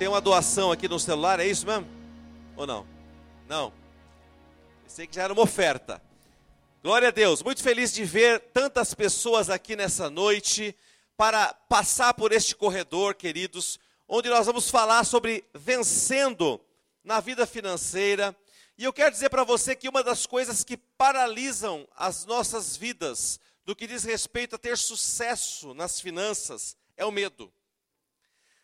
[0.00, 1.86] tem uma doação aqui no celular, é isso mesmo?
[2.56, 2.86] Ou não?
[3.46, 3.70] Não.
[4.82, 6.00] Pensei que já era uma oferta.
[6.82, 7.42] Glória a Deus.
[7.42, 10.74] Muito feliz de ver tantas pessoas aqui nessa noite
[11.18, 13.78] para passar por este corredor, queridos,
[14.08, 16.58] onde nós vamos falar sobre vencendo
[17.04, 18.34] na vida financeira.
[18.78, 23.38] E eu quero dizer para você que uma das coisas que paralisam as nossas vidas
[23.66, 27.52] do que diz respeito a ter sucesso nas finanças é o medo.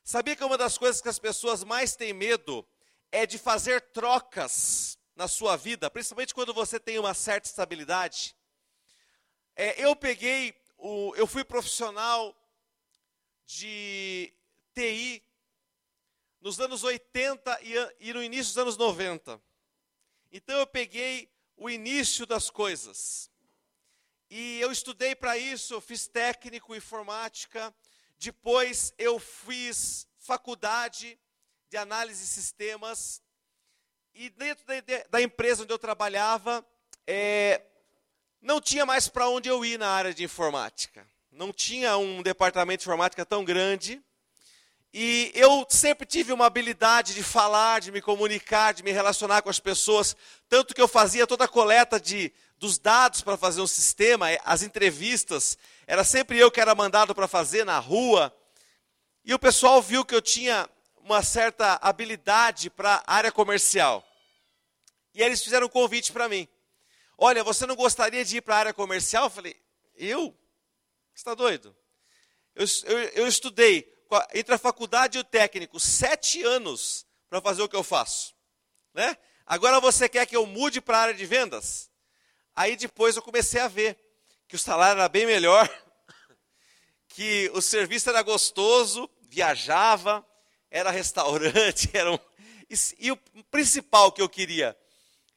[0.09, 2.65] Sabia que uma das coisas que as pessoas mais têm medo
[3.11, 8.37] é de fazer trocas na sua vida, principalmente quando você tem uma certa estabilidade?
[9.57, 12.41] É, eu peguei, o, eu fui profissional
[13.45, 14.33] de
[14.73, 15.25] TI
[16.41, 19.43] nos anos 80 e, e no início dos anos 90.
[20.31, 23.29] Então eu peguei o início das coisas.
[24.31, 27.75] E eu estudei para isso, fiz técnico informática,
[28.19, 31.19] depois eu fiz faculdade
[31.71, 33.23] de análise de sistemas,
[34.19, 34.65] e dentro
[35.11, 36.67] da, empresa onde eu trabalhava,
[37.07, 37.61] é,
[38.41, 41.07] não tinha mais para onde eu ir na área de informática.
[41.31, 44.03] Não tinha um departamento de informática tão grande.
[44.91, 49.51] E eu sempre tive uma habilidade de falar, de me comunicar, de me relacionar com
[49.51, 50.17] as pessoas,
[50.49, 54.63] tanto que eu fazia toda a coleta de, dos dados para fazer um sistema, as
[54.63, 58.35] entrevistas, era sempre eu que era mandado para fazer na rua.
[59.25, 64.05] E o pessoal viu que eu tinha uma certa habilidade para a área comercial.
[65.15, 66.49] E eles fizeram um convite para mim.
[67.19, 69.25] Olha, você não gostaria de ir para a área comercial?
[69.25, 69.57] Eu falei,
[69.95, 70.37] eu?
[71.15, 71.75] Você está doido?
[72.55, 73.93] Eu, eu, eu estudei
[74.35, 78.35] entre a faculdade e o técnico, sete anos para fazer o que eu faço.
[78.95, 79.17] Né?
[79.45, 81.91] Agora você quer que eu mude para a área de vendas?
[82.57, 83.99] Aí depois eu comecei a ver
[84.49, 85.69] que o salário era bem melhor,
[87.09, 90.27] que o serviço era gostoso, viajava,
[90.71, 92.19] era restaurante, era um...
[92.99, 93.17] e o
[93.51, 94.75] principal que eu queria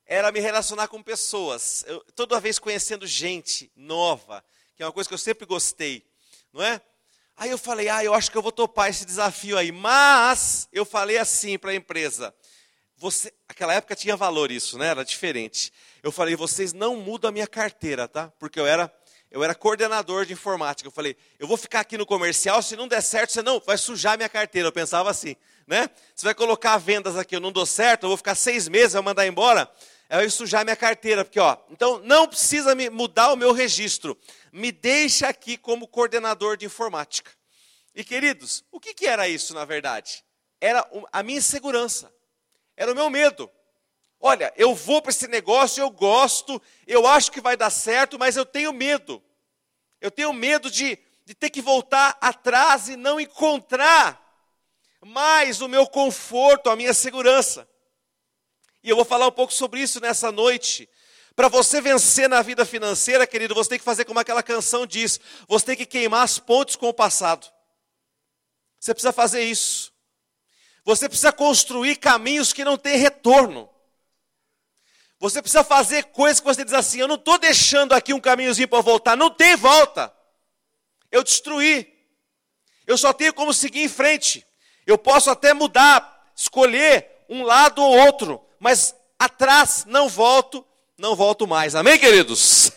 [0.06, 4.44] era me relacionar com pessoas, eu, toda vez conhecendo gente nova,
[4.78, 6.08] que é uma coisa que eu sempre gostei,
[6.54, 6.82] não é?
[7.36, 9.72] Aí eu falei, ah, eu acho que eu vou topar esse desafio aí.
[9.72, 12.36] Mas eu falei assim para a empresa,
[13.00, 14.88] você, aquela época tinha valor isso, né?
[14.88, 15.72] Era diferente.
[16.04, 18.32] Eu falei, vocês não mudam a minha carteira, tá?
[18.38, 18.94] Porque eu era
[19.32, 20.88] eu era coordenador de informática.
[20.88, 23.78] Eu falei, eu vou ficar aqui no comercial, se não der certo, você não vai
[23.78, 24.68] sujar minha carteira.
[24.68, 25.36] Eu pensava assim,
[25.68, 25.88] né?
[26.16, 29.04] Você vai colocar vendas aqui, eu não dou certo, eu vou ficar seis meses, vai
[29.04, 29.70] mandar embora.
[30.10, 34.18] Eu ia sujar minha carteira, porque ó, então não precisa me mudar o meu registro
[34.52, 37.32] me deixa aqui como coordenador de informática.
[37.96, 40.24] E queridos, o que, que era isso na verdade?
[40.62, 42.12] Era a minha insegurança,
[42.80, 43.52] era o meu medo.
[44.22, 48.38] Olha, eu vou para esse negócio, eu gosto, eu acho que vai dar certo, mas
[48.38, 49.22] eu tenho medo.
[50.00, 54.26] Eu tenho medo de, de ter que voltar atrás e não encontrar
[55.06, 57.68] mais o meu conforto, a minha segurança.
[58.82, 60.90] E eu vou falar um pouco sobre isso nessa noite.
[61.36, 65.20] Para você vencer na vida financeira, querido, você tem que fazer como aquela canção diz:
[65.50, 67.46] você tem que queimar as pontes com o passado.
[68.80, 69.92] Você precisa fazer isso.
[70.90, 73.70] Você precisa construir caminhos que não têm retorno.
[75.20, 78.68] Você precisa fazer coisas que você diz assim: eu não estou deixando aqui um caminhozinho
[78.68, 80.12] para voltar, não tem volta.
[81.12, 81.88] Eu destruí.
[82.88, 84.44] Eu só tenho como seguir em frente.
[84.84, 90.66] Eu posso até mudar, escolher um lado ou outro, mas atrás não volto
[90.98, 91.76] não volto mais.
[91.76, 92.72] Amém, queridos?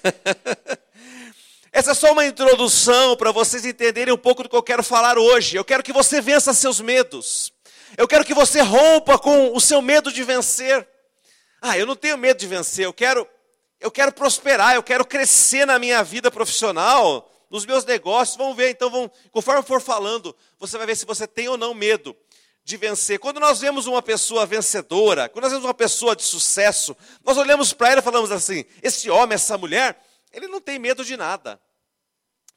[1.73, 5.17] Essa é só uma introdução para vocês entenderem um pouco do que eu quero falar
[5.17, 5.57] hoje.
[5.57, 7.51] Eu quero que você vença seus medos.
[7.97, 10.87] Eu quero que você rompa com o seu medo de vencer.
[11.61, 12.85] Ah, eu não tenho medo de vencer.
[12.85, 13.29] Eu quero,
[13.81, 14.75] eu quero prosperar.
[14.75, 18.37] Eu quero crescer na minha vida profissional, nos meus negócios.
[18.37, 18.71] Vamos ver.
[18.71, 22.17] Então, vamos, conforme for falando, você vai ver se você tem ou não medo
[22.65, 23.19] de vencer.
[23.19, 27.73] Quando nós vemos uma pessoa vencedora, quando nós vemos uma pessoa de sucesso, nós olhamos
[27.73, 30.01] para ela e falamos assim: esse homem, essa mulher,
[30.33, 31.61] ele não tem medo de nada.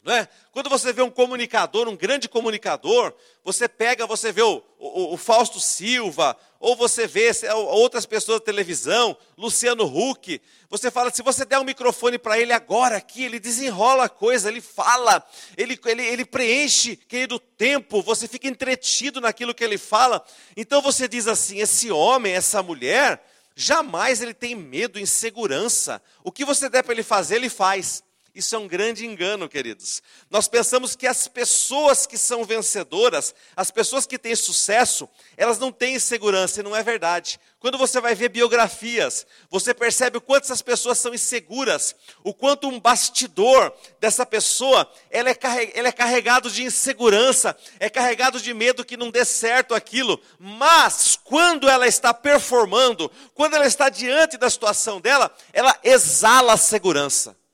[0.08, 0.28] É?
[0.52, 3.12] Quando você vê um comunicador, um grande comunicador,
[3.44, 7.32] você pega, você vê o, o, o Fausto Silva, ou você vê
[7.70, 12.54] outras pessoas da televisão, Luciano Huck, você fala, se você der um microfone para ele
[12.54, 15.26] agora aqui, ele desenrola a coisa, ele fala,
[15.58, 20.24] ele, ele, ele preenche, querido, tempo, você fica entretido naquilo que ele fala.
[20.56, 23.24] Então você diz assim: esse homem, essa mulher,
[23.56, 26.00] jamais ele tem medo, insegurança.
[26.24, 28.05] O que você der para ele fazer, ele faz.
[28.36, 30.04] Isso é um grande engano, queridos.
[30.30, 35.72] Nós pensamos que as pessoas que são vencedoras, as pessoas que têm sucesso, elas não
[35.72, 37.40] têm segurança, e não é verdade.
[37.62, 41.96] Quando você vai ver biografias, você percebe o quanto essas pessoas são inseguras,
[42.26, 48.54] o quanto um bastidor dessa pessoa, é, ela é carregado de insegurança, é carregado de
[48.54, 50.20] medo que não dê certo aquilo.
[50.38, 56.58] Mas, quando ela está performando, quando ela está diante da situação dela, ela exala a
[56.58, 57.45] segurança.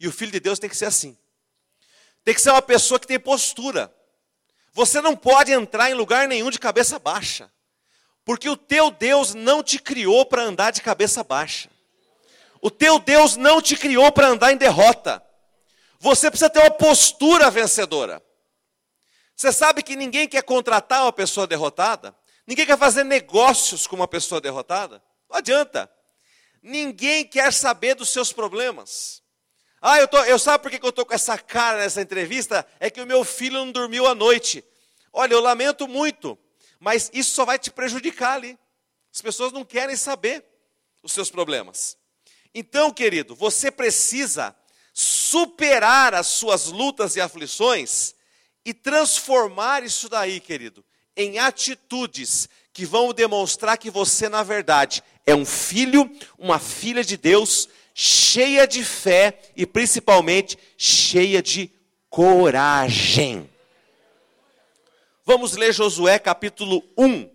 [0.00, 1.16] E o filho de Deus tem que ser assim.
[2.24, 3.94] Tem que ser uma pessoa que tem postura.
[4.72, 7.52] Você não pode entrar em lugar nenhum de cabeça baixa.
[8.24, 11.70] Porque o teu Deus não te criou para andar de cabeça baixa.
[12.62, 15.22] O teu Deus não te criou para andar em derrota.
[15.98, 18.22] Você precisa ter uma postura vencedora.
[19.36, 22.14] Você sabe que ninguém quer contratar uma pessoa derrotada?
[22.46, 25.02] Ninguém quer fazer negócios com uma pessoa derrotada?
[25.28, 25.90] Não adianta.
[26.62, 29.19] Ninguém quer saber dos seus problemas.
[29.80, 32.66] Ah, eu, tô, eu sabe por que eu estou com essa cara nessa entrevista?
[32.78, 34.62] É que o meu filho não dormiu à noite.
[35.12, 36.38] Olha, eu lamento muito,
[36.78, 38.58] mas isso só vai te prejudicar ali.
[39.12, 40.44] As pessoas não querem saber
[41.02, 41.96] os seus problemas.
[42.54, 44.54] Então, querido, você precisa
[44.92, 48.14] superar as suas lutas e aflições
[48.64, 50.84] e transformar isso daí, querido,
[51.16, 57.16] em atitudes que vão demonstrar que você, na verdade, é um filho, uma filha de
[57.16, 57.68] Deus
[58.02, 61.70] cheia de fé e principalmente cheia de
[62.08, 63.46] coragem.
[65.22, 67.28] Vamos ler Josué capítulo 1,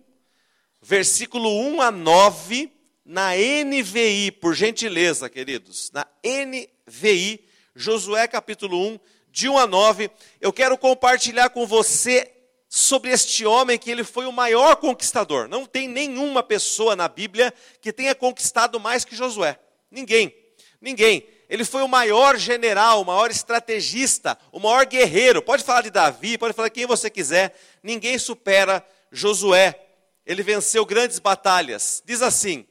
[0.82, 2.72] versículo 1 a 9,
[3.04, 5.92] na NVI, por gentileza, queridos.
[5.92, 8.98] Na NVI, Josué capítulo 1,
[9.30, 10.10] de 1 a 9.
[10.40, 12.28] Eu quero compartilhar com você
[12.68, 15.46] sobre este homem que ele foi o maior conquistador.
[15.46, 19.60] Não tem nenhuma pessoa na Bíblia que tenha conquistado mais que Josué.
[19.88, 20.45] Ninguém.
[20.86, 21.26] Ninguém.
[21.48, 25.42] Ele foi o maior general, o maior estrategista, o maior guerreiro.
[25.42, 27.58] Pode falar de Davi, pode falar de quem você quiser.
[27.82, 29.80] Ninguém supera Josué.
[30.24, 32.04] Ele venceu grandes batalhas.
[32.06, 32.64] Diz assim: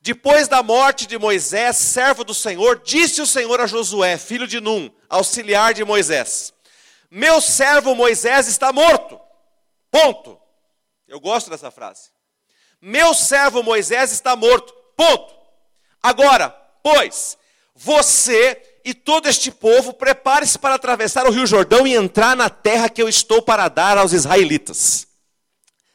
[0.00, 4.60] Depois da morte de Moisés, servo do Senhor, disse o Senhor a Josué, filho de
[4.60, 6.54] Num, auxiliar de Moisés:
[7.10, 9.20] Meu servo Moisés está morto.
[9.90, 10.38] Ponto.
[11.08, 12.10] Eu gosto dessa frase.
[12.80, 14.72] Meu servo Moisés está morto.
[14.96, 15.36] Ponto.
[16.00, 17.36] Agora, Pois
[17.78, 22.88] você e todo este povo prepare-se para atravessar o Rio Jordão e entrar na terra
[22.88, 25.06] que eu estou para dar aos israelitas.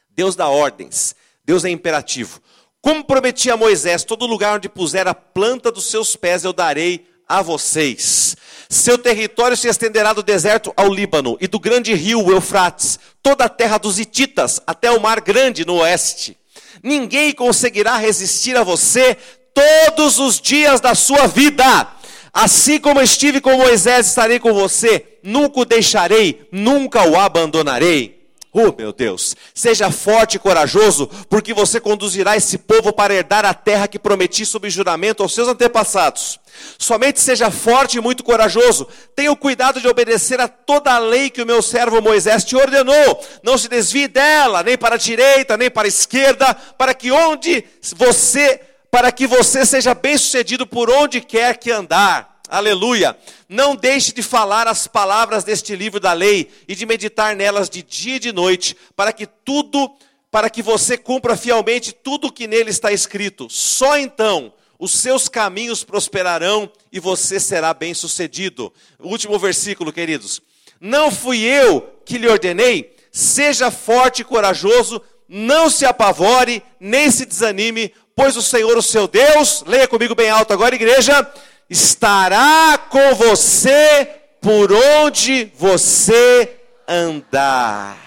[0.08, 1.14] Deus dá ordens,
[1.44, 2.40] Deus é imperativo.
[2.80, 7.06] Como prometi a Moisés, todo lugar onde puser a planta dos seus pés eu darei
[7.28, 8.34] a vocês.
[8.68, 13.48] Seu território se estenderá do deserto ao Líbano e do grande rio Eufrates, toda a
[13.48, 16.36] terra dos Hititas, até o mar grande no oeste.
[16.82, 19.16] Ninguém conseguirá resistir a você
[19.54, 21.88] todos os dias da sua vida.
[22.32, 25.18] Assim como estive com Moisés, estarei com você.
[25.22, 28.24] Nunca o deixarei, nunca o abandonarei.
[28.56, 33.52] Oh, meu Deus, seja forte e corajoso, porque você conduzirá esse povo para herdar a
[33.52, 36.38] terra que prometi sob juramento aos seus antepassados.
[36.78, 38.86] Somente seja forte e muito corajoso.
[39.16, 42.54] Tenha o cuidado de obedecer a toda a lei que o meu servo Moisés te
[42.54, 43.20] ordenou.
[43.42, 47.64] Não se desvie dela, nem para a direita, nem para a esquerda, para que onde
[47.96, 48.60] você
[48.94, 52.40] para que você seja bem-sucedido por onde quer que andar.
[52.48, 53.18] Aleluia.
[53.48, 57.82] Não deixe de falar as palavras deste livro da lei e de meditar nelas de
[57.82, 59.90] dia e de noite, para que tudo,
[60.30, 63.48] para que você cumpra fielmente tudo o que nele está escrito.
[63.50, 68.72] Só então os seus caminhos prosperarão e você será bem-sucedido.
[69.00, 70.40] Último versículo, queridos.
[70.80, 77.24] Não fui eu que lhe ordenei, seja forte e corajoso, não se apavore, nem se
[77.26, 81.30] desanime, pois o Senhor, o seu Deus, leia comigo bem alto agora, igreja,
[81.68, 84.08] estará com você
[84.40, 87.98] por onde você andar.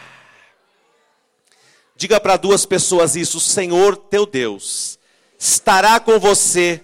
[1.95, 4.99] Diga para duas pessoas isso: o Senhor teu Deus
[5.39, 6.83] estará com você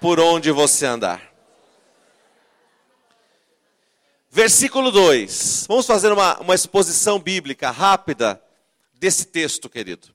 [0.00, 1.22] por onde você andar.
[4.30, 5.66] Versículo 2.
[5.68, 8.40] Vamos fazer uma, uma exposição bíblica rápida
[8.94, 10.08] desse texto, querido.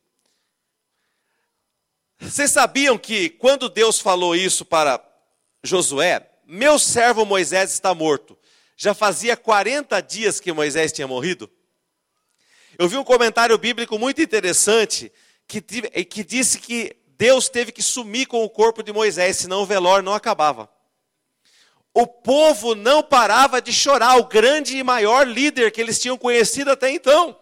[2.24, 5.04] Vocês sabiam que quando Deus falou isso para
[5.62, 8.38] Josué, meu servo Moisés está morto.
[8.78, 11.52] Já fazia 40 dias que Moisés tinha morrido.
[12.80, 15.12] Eu vi um comentário bíblico muito interessante
[15.48, 19.66] que, que disse que Deus teve que sumir com o corpo de Moisés, senão o
[19.66, 20.70] velório não acabava.
[21.94, 26.72] O povo não parava de chorar, o grande e maior líder que eles tinham conhecido
[26.72, 27.38] até então.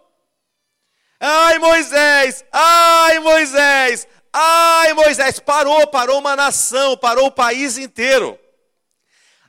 [1.19, 2.43] Ai, Moisés!
[2.51, 4.07] Ai, Moisés!
[4.33, 8.39] Ai, Moisés, parou, parou uma nação, parou o país inteiro.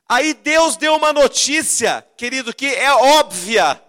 [0.09, 3.83] Aí Deus deu uma notícia, querido, que é óbvia,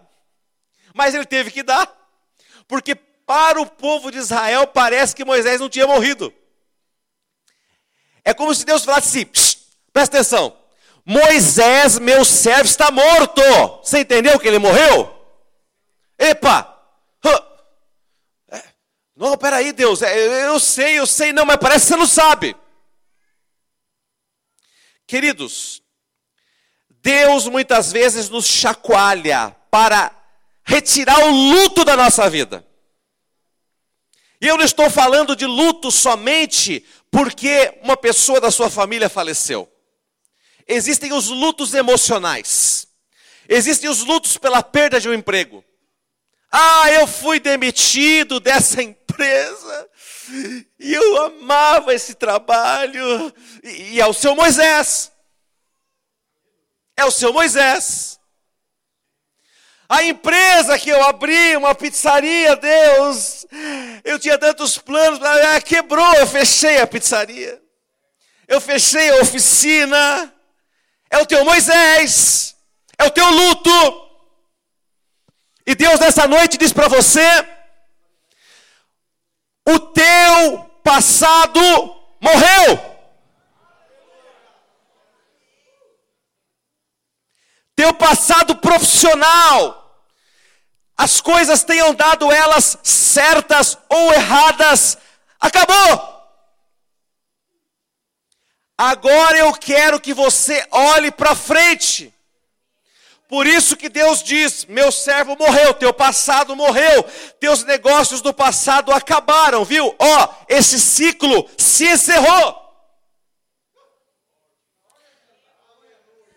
[0.93, 1.91] mas ele teve que dar,
[2.67, 6.33] porque para o povo de Israel parece que Moisés não tinha morrido.
[8.23, 9.59] É como se Deus falasse assim:
[9.91, 10.55] presta atenção,
[11.05, 13.41] Moisés, meu servo, está morto.
[13.83, 15.13] Você entendeu que ele morreu?
[16.17, 16.72] Epa!
[19.15, 22.55] Não, peraí, Deus, é, eu sei, eu sei, não, mas parece que você não sabe.
[25.05, 25.83] Queridos,
[26.89, 30.11] Deus muitas vezes nos chacoalha para
[30.63, 32.65] retirar o luto da nossa vida.
[34.41, 39.71] E eu não estou falando de luto somente porque uma pessoa da sua família faleceu.
[40.67, 42.87] Existem os lutos emocionais.
[43.47, 45.63] Existem os lutos pela perda de um emprego.
[46.55, 49.89] Ah, eu fui demitido dessa empresa.
[50.79, 53.33] E eu amava esse trabalho.
[53.63, 55.11] E, e é o seu Moisés.
[56.95, 58.19] É o seu Moisés.
[59.89, 63.47] A empresa que eu abri, uma pizzaria, Deus,
[64.03, 67.59] eu tinha tantos planos, ah, quebrou, eu fechei a pizzaria.
[68.47, 70.31] Eu fechei a oficina.
[71.09, 72.55] É o teu Moisés.
[72.99, 74.12] É o teu luto.
[75.65, 77.25] E Deus nessa noite diz para você:
[79.65, 81.59] o teu passado
[82.19, 82.93] morreu.
[87.75, 90.07] teu passado profissional,
[90.95, 94.97] as coisas tenham dado elas certas ou erradas,
[95.39, 96.13] acabou.
[98.77, 102.13] Agora eu quero que você olhe para frente.
[103.33, 107.01] Por isso que Deus diz: meu servo morreu, teu passado morreu,
[107.39, 109.87] teus negócios do passado acabaram, viu?
[109.97, 112.55] Ó, oh, esse ciclo se encerrou.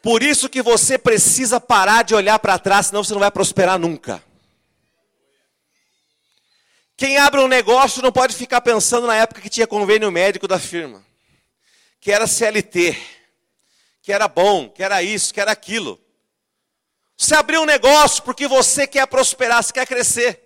[0.02, 3.78] Por isso que você precisa parar de olhar para trás, senão você não vai prosperar
[3.78, 4.24] nunca.
[6.96, 10.58] Quem abre um negócio não pode ficar pensando na época que tinha convênio médico da
[10.58, 11.04] firma,
[12.00, 12.96] que era CLT,
[14.00, 16.05] que era bom, que era isso, que era aquilo.
[17.16, 20.42] Você abriu um negócio porque você quer prosperar, você quer crescer.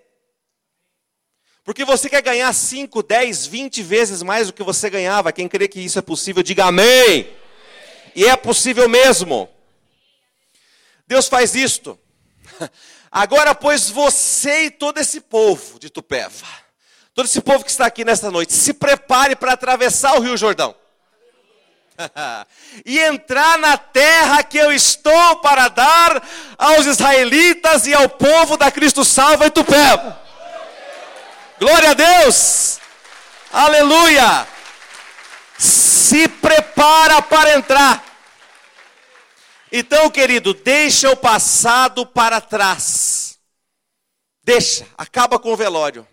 [1.65, 5.33] Porque você quer ganhar 5, 10, 20 vezes mais do que você ganhava.
[5.33, 7.29] Quem crê que isso é possível, diga amém.
[8.15, 9.49] E é possível mesmo.
[11.07, 11.99] Deus faz isto.
[13.11, 16.47] Agora, pois, você e todo esse povo de Tupéva,
[17.13, 20.75] todo esse povo que está aqui nesta noite, se prepare para atravessar o Rio Jordão.
[22.85, 26.23] e entrar na terra que eu estou para dar
[26.59, 30.21] aos israelitas e ao povo da Cristo Salva em Tupéva.
[31.59, 32.79] Glória a Deus!
[33.53, 34.47] Aleluia!
[35.61, 38.05] se prepara para entrar.
[39.71, 43.39] Então, querido, deixa o passado para trás.
[44.43, 46.09] Deixa, acaba com o velório.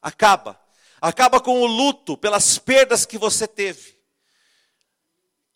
[0.00, 0.58] Acaba.
[1.02, 3.99] Acaba com o luto pelas perdas que você teve.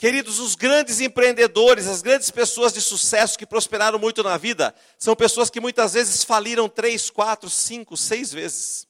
[0.04, 5.16] Queridos, os grandes empreendedores, as grandes pessoas de sucesso que prosperaram muito na vida, são
[5.16, 8.86] pessoas que muitas vezes faliram três, quatro, cinco, seis vezes.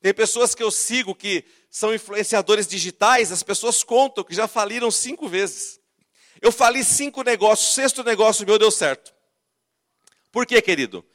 [0.00, 4.90] Tem pessoas que eu sigo que são influenciadores digitais, as pessoas contam que já faliram
[4.90, 5.78] cinco vezes.
[6.42, 9.14] Eu fali cinco negócios, sexto negócio meu deu certo.
[10.32, 11.06] Por quê, querido?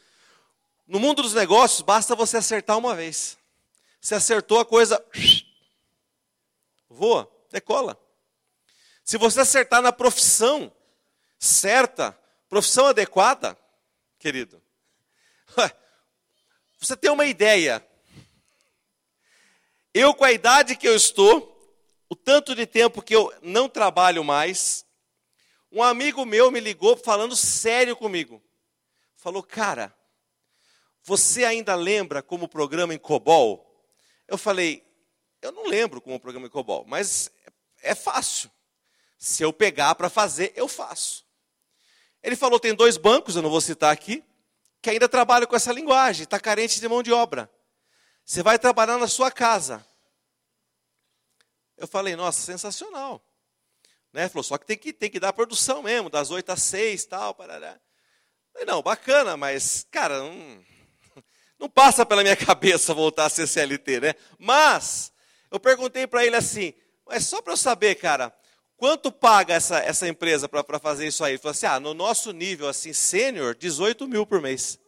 [0.88, 3.38] No mundo dos negócios, basta você acertar uma vez.
[4.00, 5.06] Se acertou a coisa,
[6.90, 8.00] voa, decola.
[9.10, 10.72] Se você acertar na profissão
[11.40, 12.16] certa,
[12.48, 13.58] profissão adequada,
[14.20, 14.62] querido,
[16.78, 17.84] você tem uma ideia
[19.96, 21.76] eu, com a idade que eu estou,
[22.08, 24.86] o tanto de tempo que eu não trabalho mais,
[25.72, 28.40] um amigo meu me ligou falando sério comigo.
[29.16, 29.92] Falou, cara,
[31.02, 33.84] você ainda lembra como o programa em COBOL?
[34.28, 34.86] Eu falei,
[35.42, 37.32] eu não lembro como o programa em COBOL, mas
[37.82, 38.52] é fácil.
[39.20, 41.26] Se eu pegar para fazer, eu faço.
[42.24, 44.24] Ele falou, tem dois bancos, eu não vou citar aqui,
[44.82, 47.52] que ainda trabalham com essa linguagem, está carente de mão de obra.
[48.24, 49.86] Você vai trabalhar na sua casa.
[51.78, 53.22] Eu falei, nossa, sensacional.
[54.14, 54.30] Né?
[54.30, 57.36] Falou, só que tem que, tem que dar produção mesmo, das 8 às 6 tal.
[57.36, 57.78] Parará.
[58.66, 60.66] Não, bacana, mas, cara, não,
[61.60, 64.16] não passa pela minha cabeça voltar a ser CLT, né?
[64.38, 65.12] Mas,
[65.52, 66.74] eu perguntei para ele assim,
[67.06, 68.34] mas só para eu saber, cara,
[68.80, 71.38] quanto paga essa, essa empresa para fazer isso aí?
[71.38, 74.80] Falou assim, ah, no nosso nível, assim, sênior, 18 mil por mês.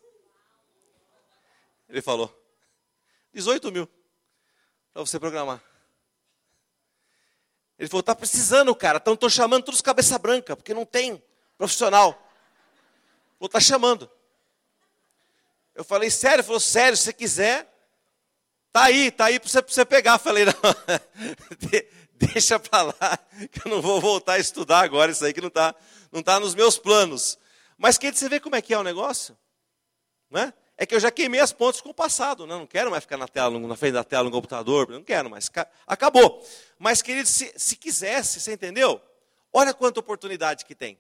[1.90, 2.34] Ele falou.
[3.34, 3.88] 18 mil
[4.94, 5.62] para você programar.
[7.78, 8.98] Ele falou: tá precisando, cara.
[8.98, 11.22] Então estou chamando todos cabeça branca, porque não tem
[11.58, 12.14] profissional.
[13.38, 14.10] Falou: tá chamando.
[15.74, 16.38] Eu falei: sério?
[16.38, 17.68] Ele falou: sério, se quiser,
[18.72, 20.14] tá aí, tá aí para você, você pegar.
[20.14, 20.54] Eu falei: não,
[22.34, 23.20] deixa para lá,
[23.52, 25.74] que eu não vou voltar a estudar agora isso aí que não está
[26.12, 27.38] não tá nos meus planos.
[27.78, 29.38] Mas quer você vê como é que é o negócio?
[30.30, 30.54] Né?
[30.78, 32.54] É que eu já queimei as pontes com o passado, né?
[32.54, 35.50] não quero mais ficar na tela, na frente da tela no computador, não quero mais,
[35.86, 36.46] acabou.
[36.78, 39.02] Mas, querido, se, se quisesse, você entendeu?
[39.54, 41.00] Olha quanta oportunidade que tem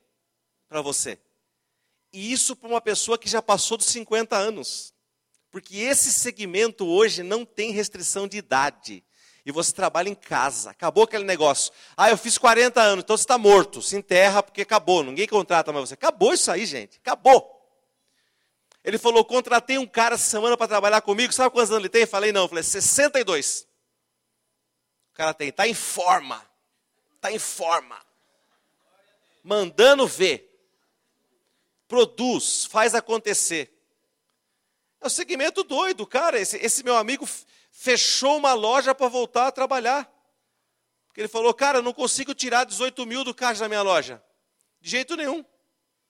[0.67, 1.17] para você.
[2.13, 4.93] E isso para uma pessoa que já passou dos 50 anos.
[5.49, 9.03] Porque esse segmento hoje não tem restrição de idade.
[9.45, 10.69] E você trabalha em casa.
[10.69, 11.73] Acabou aquele negócio.
[11.97, 13.81] Ah, eu fiz 40 anos, então você está morto.
[13.81, 15.03] Se enterra porque acabou.
[15.03, 15.95] Ninguém contrata mais você.
[15.95, 16.97] Acabou isso aí, gente.
[16.97, 17.59] Acabou.
[18.83, 21.33] Ele falou: contratei um cara essa semana para trabalhar comigo.
[21.33, 22.01] Sabe quantos anos ele tem?
[22.01, 22.43] Eu falei: não.
[22.43, 23.67] Eu falei: 62.
[25.11, 25.49] O cara tem.
[25.49, 26.45] Está em forma.
[27.15, 27.99] Está em forma.
[29.43, 30.47] Mandando ver.
[31.87, 32.65] Produz.
[32.65, 33.71] Faz acontecer.
[35.01, 36.39] É o segmento doido, cara.
[36.39, 37.27] Esse, esse meu amigo
[37.81, 40.07] fechou uma loja para voltar a trabalhar.
[41.07, 44.23] Porque ele falou: cara, eu não consigo tirar 18 mil do caixa da minha loja.
[44.79, 45.43] De jeito nenhum.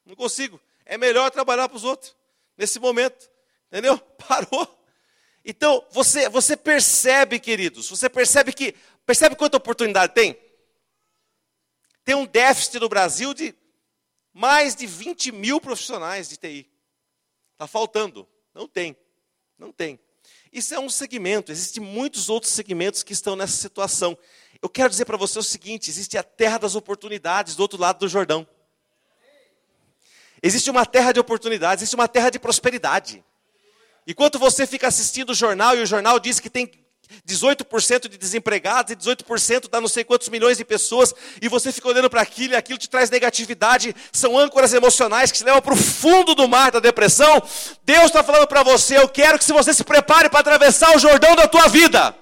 [0.06, 0.60] Não consigo.
[0.86, 2.14] É melhor trabalhar para os outros
[2.58, 3.30] nesse momento.
[3.68, 3.98] Entendeu?
[4.28, 4.80] Parou.
[5.46, 8.76] Então, você, você percebe, queridos, você percebe que,
[9.06, 10.38] percebe quanta oportunidade tem?
[12.04, 13.56] Tem um déficit no Brasil de
[14.34, 16.70] mais de 20 mil profissionais de TI.
[17.54, 18.28] Está faltando.
[18.54, 18.96] Não tem.
[19.58, 20.00] Não tem.
[20.52, 24.18] Isso é um segmento, existem muitos outros segmentos que estão nessa situação.
[24.62, 28.00] Eu quero dizer para você o seguinte: existe a terra das oportunidades do outro lado
[28.00, 28.46] do Jordão.
[30.44, 33.24] Existe uma terra de oportunidades, existe uma terra de prosperidade.
[34.06, 36.68] Enquanto você fica assistindo o jornal e o jornal diz que tem
[37.28, 41.88] 18% de desempregados e 18% dá não sei quantos milhões de pessoas, e você fica
[41.88, 45.74] olhando para aquilo e aquilo te traz negatividade, são âncoras emocionais que te levam para
[45.74, 47.42] o fundo do mar da depressão.
[47.84, 51.36] Deus está falando para você: eu quero que você se prepare para atravessar o Jordão
[51.36, 52.16] da tua vida.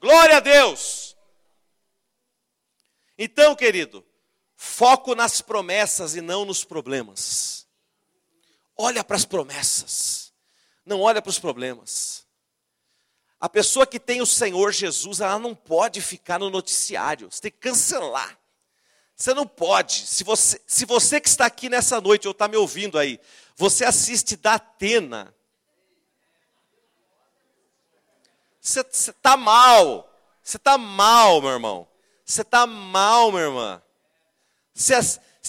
[0.00, 1.16] Glória a Deus.
[3.18, 4.04] Então, querido,
[4.60, 7.64] Foco nas promessas e não nos problemas.
[8.76, 10.27] Olha para as promessas,
[10.88, 12.26] não olha para os problemas.
[13.40, 17.50] A pessoa que tem o Senhor Jesus, ela não pode ficar no noticiário, você tem
[17.50, 18.38] que cancelar.
[19.14, 20.06] Você não pode.
[20.06, 23.20] Se você, se você que está aqui nessa noite ou está me ouvindo aí,
[23.56, 25.34] você assiste da Atena,
[28.60, 30.08] você está mal.
[30.42, 31.88] Você está mal, meu irmão.
[32.24, 33.82] Você está mal, minha irmã.
[34.72, 34.94] Você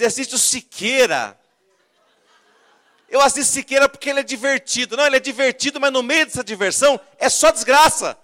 [0.03, 1.38] assiste o Siqueira.
[3.09, 4.95] Eu assisto Siqueira porque ele é divertido.
[4.95, 8.17] Não, ele é divertido, mas no meio dessa diversão é só desgraça.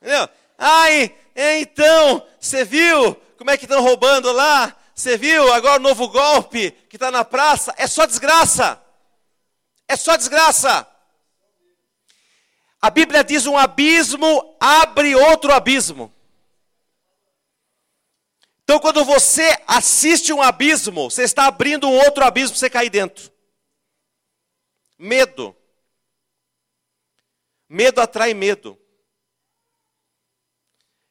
[0.00, 0.28] Entendeu?
[0.56, 4.74] Ai, então, você viu como é que estão roubando lá?
[4.94, 7.72] Você viu agora o novo golpe que está na praça?
[7.76, 8.82] É só desgraça.
[9.86, 10.86] É só desgraça.
[12.82, 16.12] A Bíblia diz: um abismo abre outro abismo.
[18.68, 22.90] Então, quando você assiste um abismo, você está abrindo um outro abismo para você cair
[22.90, 23.32] dentro.
[24.98, 25.56] Medo.
[27.66, 28.78] Medo atrai medo.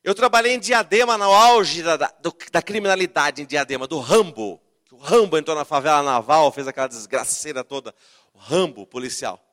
[0.03, 2.13] Eu trabalhei em Diadema, no auge da, da,
[2.51, 4.61] da criminalidade em Diadema, do Rambo.
[4.91, 7.91] O Rambo entrou na favela naval, fez aquela desgraceira toda.
[8.35, 9.43] O Rambo policial.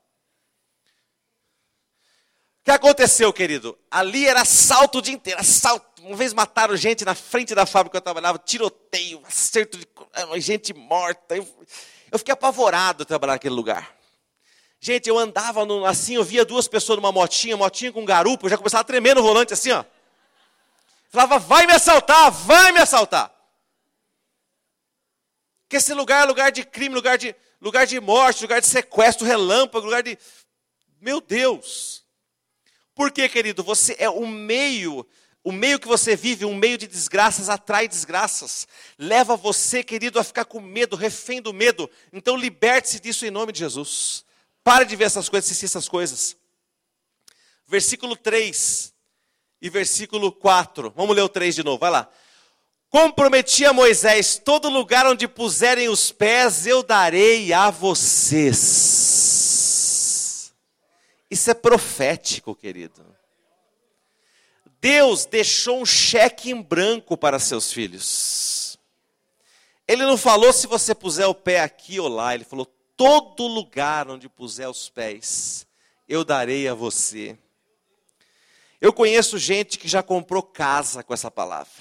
[2.65, 3.79] Que aconteceu, querido?
[3.91, 6.03] Ali era assalto o dia inteiro, assalto.
[6.03, 10.39] Uma vez mataram gente na frente da fábrica que eu trabalhava, tiroteio, acerto de ah,
[10.39, 11.37] gente morta.
[11.37, 11.47] Eu,
[12.11, 13.95] eu fiquei apavorado trabalhar naquele lugar.
[14.81, 18.51] Gente, eu andava no, assim, eu via duas pessoas numa motinha, motinha com garupa, eu
[18.51, 19.85] já começava a tremer no volante assim, ó.
[21.11, 23.31] Falava, vai me assaltar, vai me assaltar.
[25.63, 29.27] Porque esse lugar é lugar de crime, lugar de, lugar de morte, lugar de sequestro,
[29.27, 30.19] relâmpago, lugar de.
[31.01, 32.04] Meu Deus!
[32.95, 33.65] Por quê, querido?
[33.65, 35.07] Você é o meio,
[35.43, 38.69] o meio que você vive, um meio de desgraças, atrai desgraças.
[38.99, 41.91] Leva você, querido, a ficar com medo, refém do medo.
[42.13, 44.25] Então liberte-se disso em nome de Jesus.
[44.63, 46.37] Pare de ver essas coisas, assistir essas coisas.
[47.67, 48.95] Versículo 3
[49.61, 50.93] e versículo 4.
[50.97, 52.09] Vamos ler o 3 de novo, vai lá.
[52.89, 59.44] Comprometi a Moisés: todo lugar onde puserem os pés eu darei a vocês.
[61.31, 63.05] Isso é profético, querido.
[64.81, 68.79] Deus deixou um cheque em branco para seus filhos.
[69.89, 74.09] Ele não falou se você puser o pé aqui ou lá, ele falou: todo lugar
[74.09, 75.67] onde puser os pés,
[76.09, 77.39] eu darei a você.
[78.81, 81.73] Eu conheço gente que já comprou casa com essa palavra.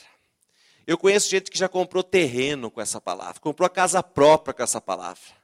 [0.87, 4.63] Eu conheço gente que já comprou terreno com essa palavra, comprou a casa própria com
[4.63, 5.42] essa palavra.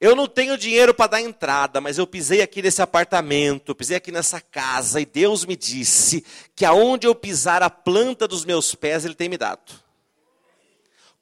[0.00, 4.12] Eu não tenho dinheiro para dar entrada, mas eu pisei aqui nesse apartamento, pisei aqui
[4.12, 9.04] nessa casa, e Deus me disse que aonde eu pisar a planta dos meus pés,
[9.04, 9.72] Ele tem me dado.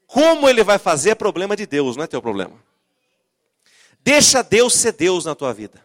[0.07, 2.63] Como Ele vai fazer é problema de Deus, não é teu problema.
[4.01, 5.83] Deixa Deus ser Deus na tua vida.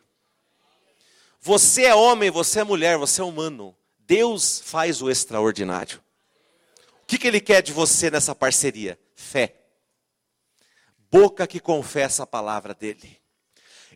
[1.39, 3.73] Você é homem, você é mulher, você é humano.
[3.99, 6.01] Deus faz o extraordinário.
[7.03, 8.99] O que, que Ele quer de você nessa parceria?
[9.15, 9.60] Fé
[11.11, 13.19] boca que confessa a palavra dele.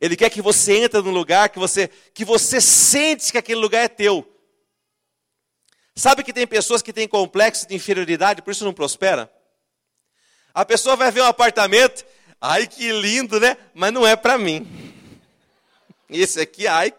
[0.02, 3.86] Ele quer que você entre num lugar que você que você sente que aquele lugar
[3.86, 4.30] é teu.
[5.96, 9.32] Sabe que tem pessoas que têm complexo de inferioridade, por isso não prospera?
[10.54, 12.06] A pessoa vai ver um apartamento,
[12.40, 13.58] ai que lindo, né?
[13.74, 14.68] Mas não é para mim.
[16.10, 16.94] Esse aqui, ai,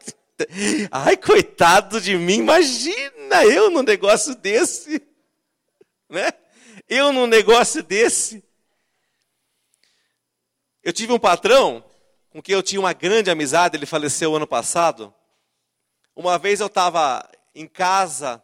[0.90, 5.02] ai coitado de mim, imagina eu num negócio desse,
[6.08, 6.32] né?
[6.88, 8.42] Eu num negócio desse.
[10.86, 11.84] Eu tive um patrão
[12.30, 15.12] com quem eu tinha uma grande amizade, ele faleceu ano passado.
[16.14, 18.40] Uma vez eu estava em casa,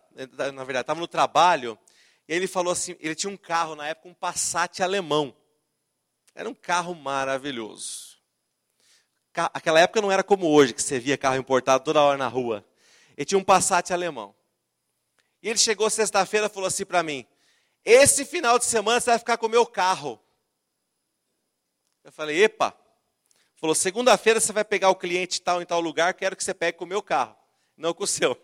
[0.52, 1.78] na verdade, estava no trabalho,
[2.26, 5.32] e ele falou assim: ele tinha um carro na época, um Passat alemão.
[6.34, 8.18] Era um carro maravilhoso.
[9.32, 12.66] Aquela época não era como hoje, que você via carro importado toda hora na rua.
[13.16, 14.34] Ele tinha um Passat alemão.
[15.40, 17.24] E ele chegou sexta-feira e falou assim para mim:
[17.84, 20.20] Esse final de semana você vai ficar com o meu carro.
[22.04, 22.76] Eu falei, epa.
[23.56, 26.78] Falou, segunda-feira você vai pegar o cliente tal em tal lugar, quero que você pegue
[26.78, 27.36] com o meu carro,
[27.76, 28.36] não com o seu.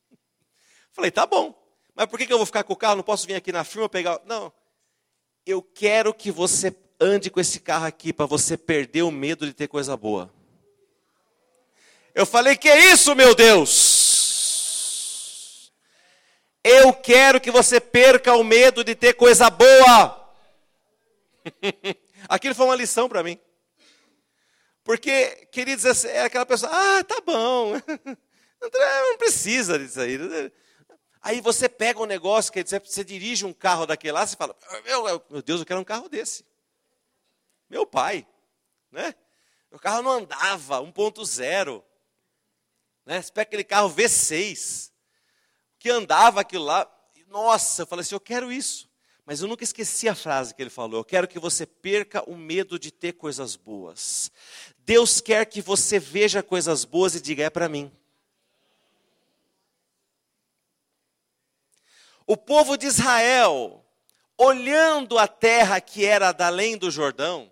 [0.92, 1.52] Falei, tá bom.
[1.94, 2.96] Mas por que eu vou ficar com o carro?
[2.96, 4.20] Não posso vir aqui na firma pegar.
[4.24, 4.52] Não.
[5.44, 9.52] Eu quero que você ande com esse carro aqui para você perder o medo de
[9.52, 10.32] ter coisa boa.
[12.14, 13.96] Eu falei, que é isso, meu Deus?
[16.62, 20.32] Eu quero que você perca o medo de ter coisa boa.
[22.28, 23.38] Aquilo foi uma lição para mim.
[24.84, 27.72] Porque, queridos, é aquela pessoa, ah, tá bom,
[28.62, 30.16] não precisa disso aí.
[31.20, 35.02] Aí você pega um negócio, que você dirige um carro daquele lá, você fala, meu,
[35.28, 36.44] meu Deus, eu quero um carro desse.
[37.68, 38.24] Meu pai,
[38.92, 39.12] né?
[39.72, 41.82] O carro não andava, 1.0.
[43.04, 43.20] Né?
[43.20, 44.92] Você pega aquele carro V6,
[45.78, 46.90] que andava aquilo lá.
[47.26, 48.88] Nossa, eu falei assim, eu quero isso.
[49.26, 51.00] Mas eu nunca esqueci a frase que ele falou.
[51.00, 54.30] Eu quero que você perca o medo de ter coisas boas.
[54.78, 57.90] Deus quer que você veja coisas boas e diga: é para mim.
[62.24, 63.84] O povo de Israel,
[64.38, 67.50] olhando a terra que era da além do Jordão,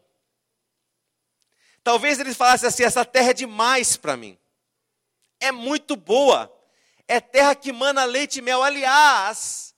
[1.82, 4.38] talvez eles falassem assim: essa terra é demais para mim.
[5.40, 6.52] É muito boa.
[7.08, 8.62] É terra que mana leite e mel.
[8.62, 9.73] Aliás,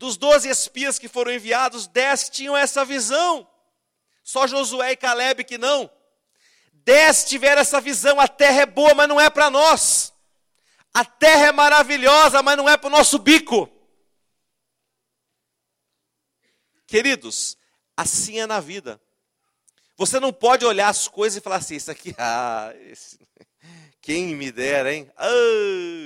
[0.00, 3.46] dos doze espias que foram enviados, dez tinham essa visão.
[4.24, 5.90] Só Josué e Caleb que não.
[6.72, 8.18] Dez tiveram essa visão.
[8.18, 10.10] A terra é boa, mas não é para nós.
[10.94, 13.70] A terra é maravilhosa, mas não é para o nosso bico.
[16.86, 17.58] Queridos,
[17.94, 18.98] assim é na vida.
[19.98, 23.18] Você não pode olhar as coisas e falar assim: Isso aqui, ah, esse,
[24.00, 25.12] quem me dera, hein?
[25.14, 25.28] Ah,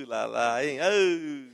[0.09, 0.81] lá, lá, hein?
[0.81, 1.54] Ah.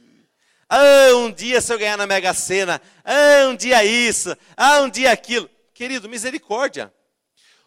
[0.73, 2.81] Ah, um dia se eu ganhar na Mega Sena.
[3.05, 4.37] Ah, um dia isso.
[4.57, 5.51] Ah, um dia aquilo.
[5.75, 6.95] Querido, misericórdia.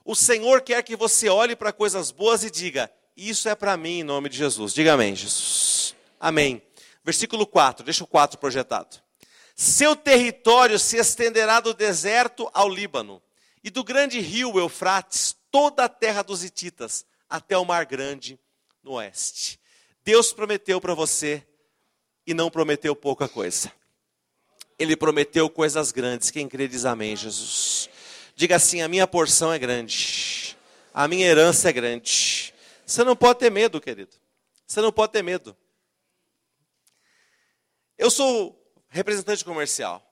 [0.05, 3.99] O Senhor quer que você olhe para coisas boas e diga: Isso é para mim
[3.99, 4.73] em nome de Jesus.
[4.73, 5.93] Diga amém, Jesus.
[6.17, 6.61] Amém.
[7.03, 9.01] Versículo 4, deixa o 4 projetado.
[9.53, 13.21] Seu território se estenderá do deserto ao Líbano,
[13.61, 18.39] e do grande rio Eufrates, toda a terra dos Hititas, até o Mar Grande
[18.81, 19.59] no oeste.
[20.05, 21.45] Deus prometeu para você
[22.25, 23.71] e não prometeu pouca coisa.
[24.77, 26.31] Ele prometeu coisas grandes.
[26.31, 27.89] Quem crê diz amém, Jesus.
[28.35, 30.57] Diga assim: a minha porção é grande,
[30.93, 32.53] a minha herança é grande.
[32.85, 34.15] Você não pode ter medo, querido.
[34.65, 35.55] Você não pode ter medo.
[37.97, 38.59] Eu sou
[38.89, 40.03] representante comercial.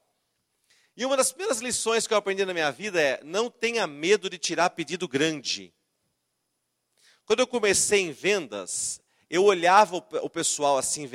[0.95, 4.29] E uma das primeiras lições que eu aprendi na minha vida é: não tenha medo
[4.29, 5.73] de tirar pedido grande.
[7.25, 11.09] Quando eu comecei em vendas, eu olhava o pessoal assim,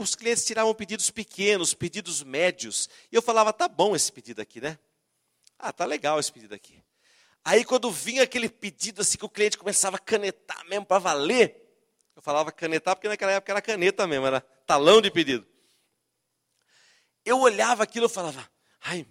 [0.00, 2.88] os clientes tiravam pedidos pequenos, pedidos médios.
[3.10, 4.78] E eu falava, tá bom esse pedido aqui, né?
[5.58, 6.82] Ah, tá legal esse pedido aqui.
[7.44, 11.56] Aí quando vinha aquele pedido assim que o cliente começava a canetar mesmo para valer,
[12.14, 15.46] eu falava canetar porque naquela época era caneta mesmo, era talão de pedido.
[17.24, 18.48] Eu olhava aquilo e falava,
[18.80, 19.06] ai,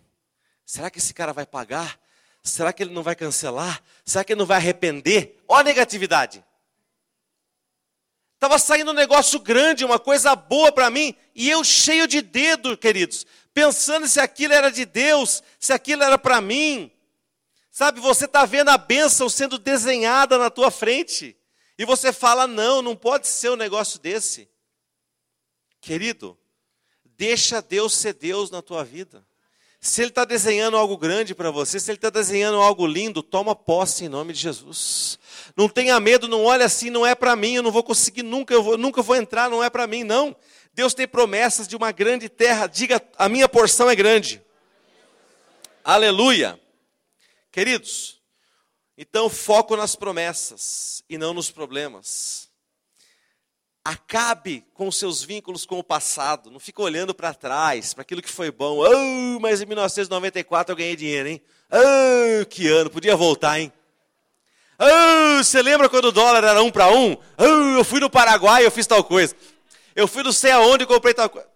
[0.65, 2.00] será que esse cara vai pagar?
[2.44, 3.84] Será que ele não vai cancelar?
[4.04, 5.41] Será que ele não vai arrepender?
[5.48, 6.44] Ó a negatividade.
[8.41, 12.75] Estava saindo um negócio grande, uma coisa boa para mim, e eu cheio de dedo,
[12.75, 13.23] queridos,
[13.54, 16.91] pensando se aquilo era de Deus, se aquilo era para mim.
[17.69, 21.38] Sabe, você está vendo a bênção sendo desenhada na tua frente,
[21.77, 24.49] e você fala: não, não pode ser um negócio desse.
[25.80, 26.36] Querido,
[27.06, 29.23] deixa Deus ser Deus na tua vida.
[29.84, 33.56] Se Ele está desenhando algo grande para você, se Ele está desenhando algo lindo, toma
[33.56, 35.17] posse em nome de Jesus.
[35.58, 38.54] Não tenha medo, não olhe assim, não é para mim, eu não vou conseguir nunca,
[38.54, 40.36] eu vou, nunca vou entrar, não é para mim, não.
[40.72, 44.39] Deus tem promessas de uma grande terra, diga, a minha porção é grande.
[45.84, 46.62] Aleluia.
[47.52, 48.22] Queridos,
[48.96, 52.50] então foco nas promessas e não nos problemas.
[53.84, 56.52] Acabe com seus vínculos com o passado.
[56.52, 58.78] Não fica olhando para trás, para aquilo que foi bom.
[58.78, 61.41] Oh, mas em 1994 eu ganhei dinheiro, hein?
[61.72, 63.74] Oh, que ano, podia voltar, hein?
[64.78, 67.17] Oh, você lembra quando o dólar era um para um?
[67.38, 69.36] Oh, eu fui no Paraguai, eu fiz tal coisa.
[69.96, 71.50] Eu fui não sei aonde e comprei tal coisa.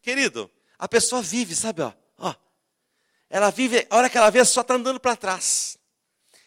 [0.00, 1.82] Querido, a pessoa vive, sabe?
[1.82, 2.34] Ó, ó,
[3.28, 5.78] ela vive, a hora que ela vê, só está andando para trás.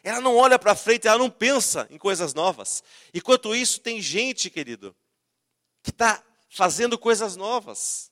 [0.01, 2.83] Ela não olha para frente, ela não pensa em coisas novas.
[3.13, 4.95] Enquanto isso, tem gente, querido,
[5.81, 8.11] que está fazendo coisas novas.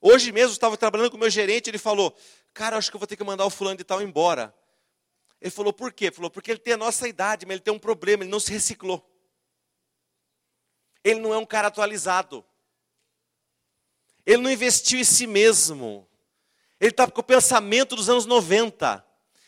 [0.00, 2.16] Hoje mesmo estava trabalhando com o meu gerente, ele falou:
[2.54, 4.54] Cara, acho que eu vou ter que mandar o fulano de tal embora.
[5.40, 6.06] Ele falou: Por quê?
[6.06, 8.40] Ele falou: Porque ele tem a nossa idade, mas ele tem um problema, ele não
[8.40, 9.06] se reciclou.
[11.04, 12.44] Ele não é um cara atualizado.
[14.24, 16.08] Ele não investiu em si mesmo.
[16.78, 19.04] Ele está com o pensamento dos anos 90.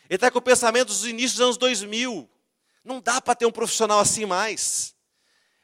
[0.09, 2.29] Ele está com o pensamento dos inícios dos anos 2000.
[2.83, 4.92] Não dá para ter um profissional assim mais.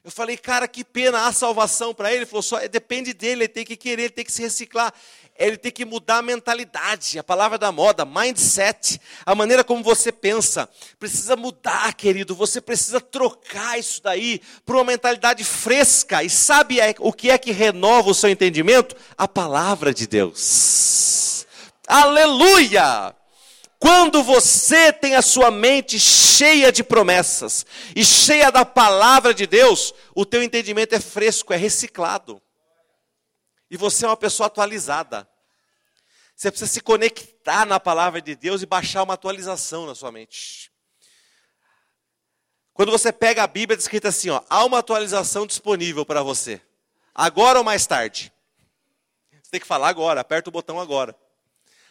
[0.09, 2.21] Eu falei, cara, que pena, há salvação para ele.
[2.21, 4.91] Ele falou, só depende dele, ele tem que querer, ele tem que se reciclar.
[5.37, 10.11] Ele tem que mudar a mentalidade, a palavra da moda, mindset, a maneira como você
[10.11, 10.67] pensa.
[10.97, 12.33] Precisa mudar, querido.
[12.33, 16.23] Você precisa trocar isso daí para uma mentalidade fresca.
[16.23, 18.95] E sabe é, o que é que renova o seu entendimento?
[19.15, 21.45] A palavra de Deus.
[21.87, 23.15] Aleluia!
[23.79, 27.65] Quando você tem a sua mente cheia de promessas
[27.95, 32.41] e cheia da palavra de Deus, o teu entendimento é fresco, é reciclado.
[33.71, 35.25] E você é uma pessoa atualizada.
[36.35, 40.69] Você precisa se conectar na palavra de Deus e baixar uma atualização na sua mente.
[42.73, 46.61] Quando você pega a Bíblia, é escrito assim: ó, há uma atualização disponível para você.
[47.15, 48.33] Agora ou mais tarde?
[49.31, 51.15] Você tem que falar agora, aperta o botão agora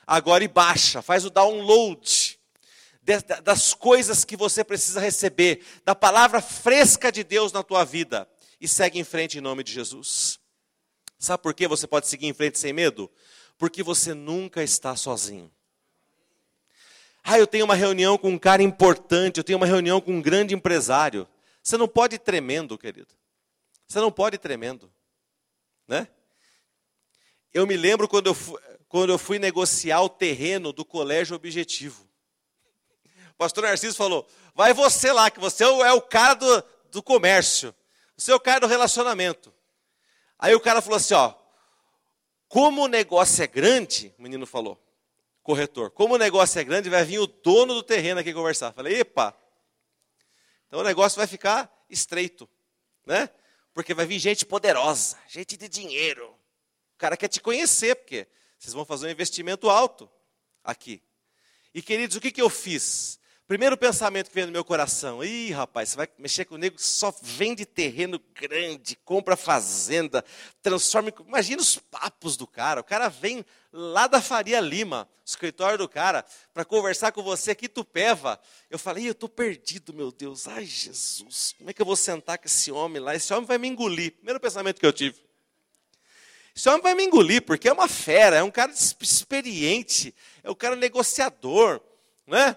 [0.09, 2.39] agora e baixa, faz o download
[3.43, 8.29] das coisas que você precisa receber, da palavra fresca de Deus na tua vida
[8.61, 10.41] e segue em frente em nome de Jesus.
[11.19, 13.11] Sabe por que você pode seguir em frente sem medo?
[13.57, 15.51] Porque você nunca está sozinho.
[17.25, 20.23] Ah, eu tenho uma reunião com um cara importante, eu tenho uma reunião com um
[20.23, 21.27] grande empresário.
[21.63, 23.15] Você não pode ir tremendo, querido.
[23.87, 24.91] Você não pode ir tremendo,
[25.87, 26.09] né?
[27.53, 32.09] Eu me lembro quando eu fui, quando eu fui negociar o terreno do colégio objetivo.
[33.33, 37.75] O pastor Narciso falou: vai você lá, que você é o cara do, do comércio,
[38.17, 39.53] você é o cara do relacionamento.
[40.39, 41.35] Aí o cara falou assim: ó,
[42.49, 44.83] como o negócio é grande, o menino falou,
[45.43, 48.73] corretor, como o negócio é grande, vai vir o dono do terreno aqui conversar.
[48.73, 49.37] Falei, epa,
[50.67, 52.49] então o negócio vai ficar estreito,
[53.05, 53.31] né?
[53.75, 56.29] Porque vai vir gente poderosa, gente de dinheiro.
[56.95, 58.27] O cara quer te conhecer, porque
[58.59, 60.11] vocês vão fazer um investimento alto
[60.65, 61.03] aqui.
[61.75, 63.19] E queridos, o que, que eu fiz?
[63.49, 66.77] Primeiro pensamento que veio no meu coração: ih, rapaz, você vai mexer com o nego
[66.77, 70.23] que só vende terreno grande, compra fazenda,
[70.61, 71.11] transforma.
[71.27, 72.83] Imagina os papos do cara.
[72.83, 73.43] O cara vem
[73.73, 78.39] lá da Faria Lima, escritório do cara, para conversar com você aqui, Tupéva.
[78.69, 80.47] Eu falei: eu estou perdido, meu Deus.
[80.47, 83.15] Ai, Jesus, como é que eu vou sentar com esse homem lá?
[83.15, 84.13] Esse homem vai me engolir.
[84.13, 85.28] Primeiro pensamento que eu tive.
[86.59, 90.57] Esse homem vai me engolir, porque é uma fera, é um cara experiente, é um
[90.57, 91.81] cara negociador,
[92.27, 92.57] né?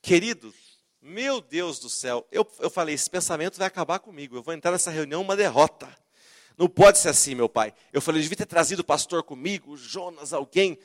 [0.00, 0.54] Queridos,
[1.02, 4.70] meu Deus do céu, eu, eu falei, esse pensamento vai acabar comigo, eu vou entrar
[4.70, 5.94] nessa reunião uma derrota.
[6.56, 7.74] Não pode ser assim, meu pai.
[7.92, 10.78] Eu falei, eu devia ter trazido o pastor comigo, Jonas, alguém.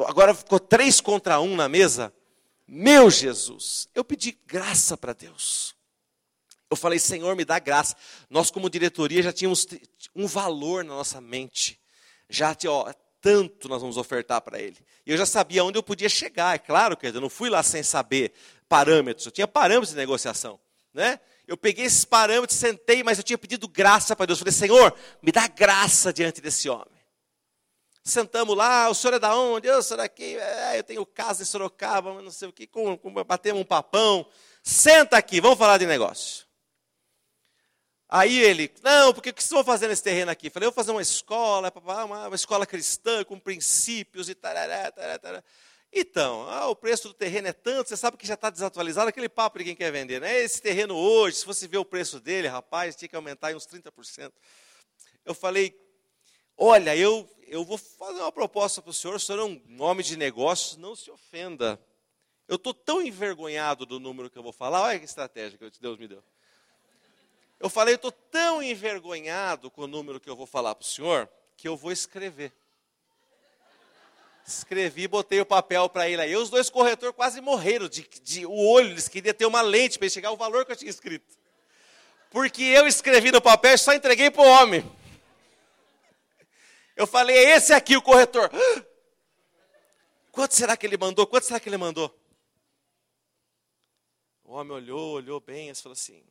[0.00, 2.12] Agora ficou três contra um na mesa.
[2.68, 5.74] Meu Jesus, eu pedi graça para Deus.
[6.68, 7.96] Eu falei, Senhor, me dá graça.
[8.28, 9.66] Nós, como diretoria, já tínhamos
[10.14, 11.80] um valor na nossa mente
[12.28, 14.76] já tinha, ó, tanto nós vamos ofertar para ele.
[15.04, 17.62] E eu já sabia onde eu podia chegar, é claro que eu não fui lá
[17.62, 18.32] sem saber
[18.68, 20.58] parâmetros, eu tinha parâmetros de negociação,
[20.92, 21.20] né?
[21.46, 24.40] Eu peguei esses parâmetros, sentei, mas eu tinha pedido graça para Deus.
[24.40, 26.96] Falei, Senhor, me dá graça diante desse homem.
[28.02, 29.66] Sentamos lá, o senhor é da onde?
[29.66, 33.12] Eu sou daqui, é, eu tenho casa em Sorocaba, não sei o que, com, com,
[33.24, 34.24] batemos um papão.
[34.62, 36.45] Senta aqui, vamos falar de negócio.
[38.16, 40.48] Aí ele, não, porque o que vocês vão fazer nesse terreno aqui?
[40.48, 45.44] Falei, eu vou fazer uma escola, uma, escola cristã com princípios e tarará, tarará, tarará.
[45.92, 49.28] Então, ah, o preço do terreno é tanto, você sabe que já está desatualizado, aquele
[49.28, 50.40] papo de quem quer vender, né?
[50.40, 53.66] Esse terreno hoje, se você ver o preço dele, rapaz, tinha que aumentar em uns
[53.66, 54.32] 30%.
[55.22, 55.78] Eu falei,
[56.56, 60.02] olha, eu, eu vou fazer uma proposta para o senhor, o senhor é um homem
[60.02, 61.78] de negócios, não se ofenda.
[62.48, 65.98] Eu estou tão envergonhado do número que eu vou falar, olha que estratégia que Deus
[65.98, 66.24] me deu.
[67.58, 71.28] Eu falei, estou tão envergonhado com o número que eu vou falar para o senhor,
[71.56, 72.52] que eu vou escrever.
[74.46, 76.36] Escrevi, botei o papel para ele aí.
[76.36, 80.08] Os dois corretores quase morreram de, de o olho, eles queriam ter uma lente para
[80.08, 81.36] chegar o valor que eu tinha escrito.
[82.30, 84.84] Porque eu escrevi no papel e só entreguei para o homem.
[86.94, 88.50] Eu falei, é esse aqui o corretor.
[90.30, 91.26] Quanto será que ele mandou?
[91.26, 92.14] Quanto será que ele mandou?
[94.44, 96.22] O homem olhou, olhou bem, e falou assim: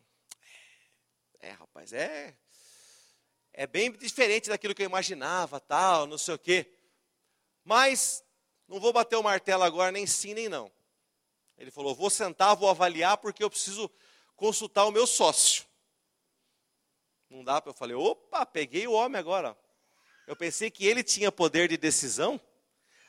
[1.45, 2.35] é, rapaz, é.
[3.53, 6.67] É bem diferente daquilo que eu imaginava, tal, não sei o quê.
[7.63, 8.23] Mas
[8.67, 10.71] não vou bater o martelo agora, nem sim, nem não.
[11.55, 13.89] Ele falou: vou sentar, vou avaliar, porque eu preciso
[14.35, 15.65] consultar o meu sócio.
[17.29, 19.55] Não dá para eu falei: opa, peguei o homem agora.
[20.25, 22.41] Eu pensei que ele tinha poder de decisão.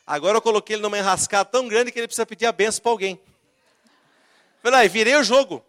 [0.06, 2.92] Agora eu coloquei ele numa enrascada tão grande que ele precisa pedir a benção para
[2.92, 3.20] alguém.
[4.62, 5.64] Falei, virei o jogo.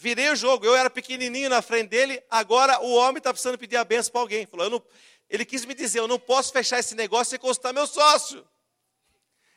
[0.00, 0.64] Virei o jogo.
[0.64, 4.22] Eu era pequenininho na frente dele, agora o homem está precisando pedir a benção para
[4.22, 4.46] alguém.
[4.46, 4.82] Falou, não...
[5.28, 8.48] ele quis me dizer, eu não posso fechar esse negócio sem consultar meu sócio.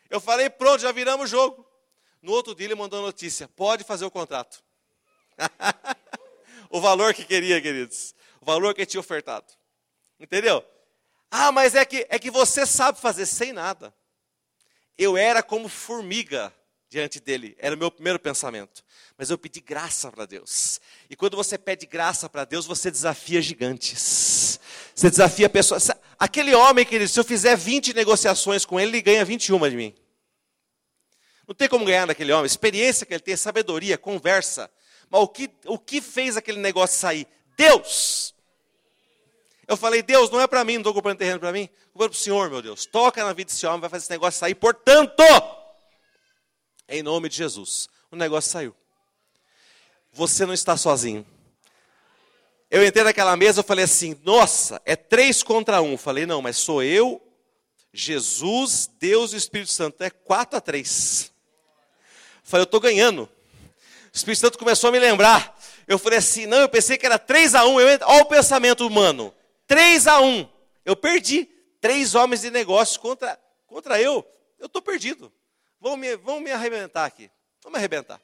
[0.10, 1.65] Eu falei, pronto, já viramos o jogo.
[2.21, 4.62] No outro dia ele mandou notícia, pode fazer o contrato.
[6.69, 8.13] o valor que queria, queridos.
[8.41, 9.47] O valor que tinha ofertado.
[10.19, 10.62] Entendeu?
[11.32, 13.95] Ah, mas é que, é que você sabe fazer sem nada.
[14.97, 16.53] Eu era como formiga
[16.93, 17.56] diante dele.
[17.58, 18.84] Era o meu primeiro pensamento.
[19.17, 20.79] Mas eu pedi graça para Deus.
[21.10, 24.60] E quando você pede graça para Deus, você desafia gigantes.
[24.93, 25.89] Você desafia pessoas.
[26.19, 29.95] Aquele homem, querido, se eu fizer 20 negociações com ele, ele ganha 21 de mim.
[31.47, 32.45] Não tem como ganhar daquele homem.
[32.45, 34.69] Experiência que ele tem, sabedoria, conversa.
[35.10, 37.27] Mas o que, o que fez aquele negócio sair?
[37.58, 38.36] Deus!
[39.67, 41.67] Eu falei, Deus, não é para mim, não estou comprando terreno para mim.
[41.95, 42.86] Vou para o Senhor, meu Deus.
[42.86, 44.53] Toca na vida desse homem, vai fazer esse negócio sair.
[44.53, 45.23] Portanto,
[46.88, 47.88] em nome de Jesus.
[48.12, 48.76] O negócio saiu.
[50.12, 51.26] Você não está sozinho.
[52.69, 55.98] Eu entrei naquela mesa e falei assim: nossa, é três contra um.
[55.98, 57.22] Falei, não, mas sou eu,
[57.93, 60.04] Jesus, Deus e Espírito Santo.
[60.04, 61.32] É quatro a três.
[62.43, 63.24] Falei, eu estou ganhando.
[63.24, 63.30] O
[64.15, 65.60] Espírito Santo começou a me lembrar.
[65.88, 67.76] Eu falei assim: não, eu pensei que era três a um.
[67.76, 69.34] Olha o pensamento humano:
[69.67, 70.48] três a um.
[70.86, 71.50] Eu perdi.
[71.82, 74.26] Três homens de negócio contra, contra eu.
[74.58, 75.32] Eu estou perdido.
[75.84, 77.30] Vão me, vão me arrebentar aqui.
[77.62, 78.17] Vamos arrebentar.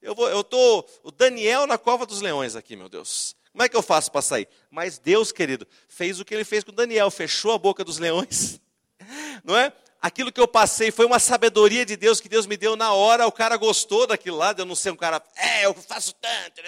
[0.00, 3.34] Eu vou, eu tô o Daniel na cova dos leões aqui, meu Deus.
[3.50, 4.48] Como é que eu faço para sair?
[4.70, 8.60] Mas Deus, querido, fez o que ele fez com Daniel, fechou a boca dos leões.
[9.42, 9.72] Não é?
[10.00, 13.26] Aquilo que eu passei foi uma sabedoria de Deus que Deus me deu na hora.
[13.26, 16.60] O cara gostou daquilo lá, de eu não ser um cara, é, eu faço tanto.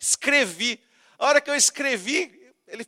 [0.00, 0.80] Escrevi.
[1.18, 2.86] A hora que eu escrevi, ele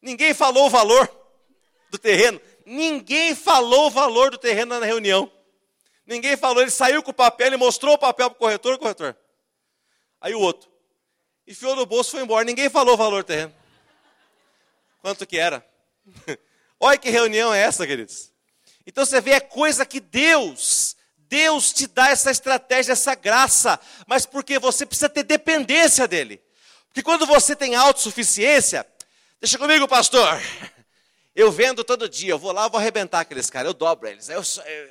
[0.00, 1.10] Ninguém falou o valor
[1.90, 2.40] do terreno.
[2.66, 5.30] Ninguém falou o valor do terreno na reunião.
[6.06, 9.16] Ninguém falou, ele saiu com o papel, e mostrou o papel para o corretor, corretor.
[10.20, 10.70] Aí o outro,
[11.46, 12.44] enfiou no bolso e foi embora.
[12.44, 13.54] Ninguém falou o valor do terreno.
[15.00, 15.66] Quanto que era?
[16.78, 18.32] Olha que reunião é essa, queridos.
[18.86, 24.26] Então você vê, é coisa que Deus, Deus te dá essa estratégia, essa graça, mas
[24.26, 26.42] porque você precisa ter dependência dEle.
[26.88, 28.86] Porque quando você tem autossuficiência,
[29.40, 30.40] deixa comigo, pastor,
[31.34, 34.28] eu vendo todo dia, eu vou lá, eu vou arrebentar aqueles caras, eu dobro eles.
[34.28, 34.88] Eu, eu,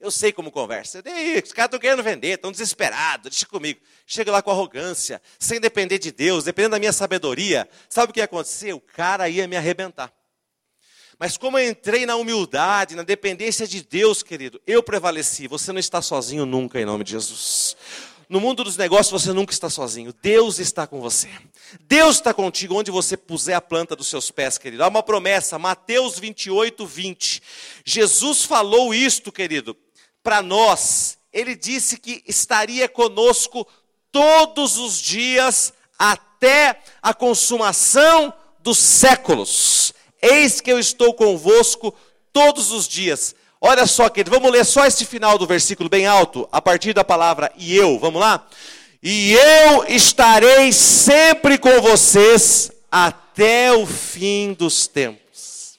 [0.00, 1.02] eu sei como conversa.
[1.04, 3.80] E os caras estão querendo vender, estão desesperados, deixa comigo.
[4.06, 7.68] Chega lá com arrogância, sem depender de Deus, dependendo da minha sabedoria.
[7.88, 8.72] Sabe o que ia acontecer?
[8.72, 10.12] O cara ia me arrebentar.
[11.18, 15.46] Mas como eu entrei na humildade, na dependência de Deus, querido, eu prevaleci.
[15.46, 17.76] Você não está sozinho nunca, em nome de Jesus.
[18.32, 20.10] No mundo dos negócios você nunca está sozinho.
[20.22, 21.28] Deus está com você.
[21.82, 24.82] Deus está contigo onde você puser a planta dos seus pés, querido.
[24.82, 27.42] Há uma promessa, Mateus 28, 20.
[27.84, 29.76] Jesus falou isto, querido,
[30.22, 31.18] para nós.
[31.30, 33.68] Ele disse que estaria conosco
[34.10, 39.92] todos os dias até a consumação dos séculos.
[40.22, 41.94] Eis que eu estou convosco
[42.32, 43.34] todos os dias
[43.64, 47.04] Olha só, querido, vamos ler só esse final do versículo bem alto, a partir da
[47.04, 48.44] palavra e eu, vamos lá?
[49.00, 55.78] E eu estarei sempre com vocês até o fim dos tempos.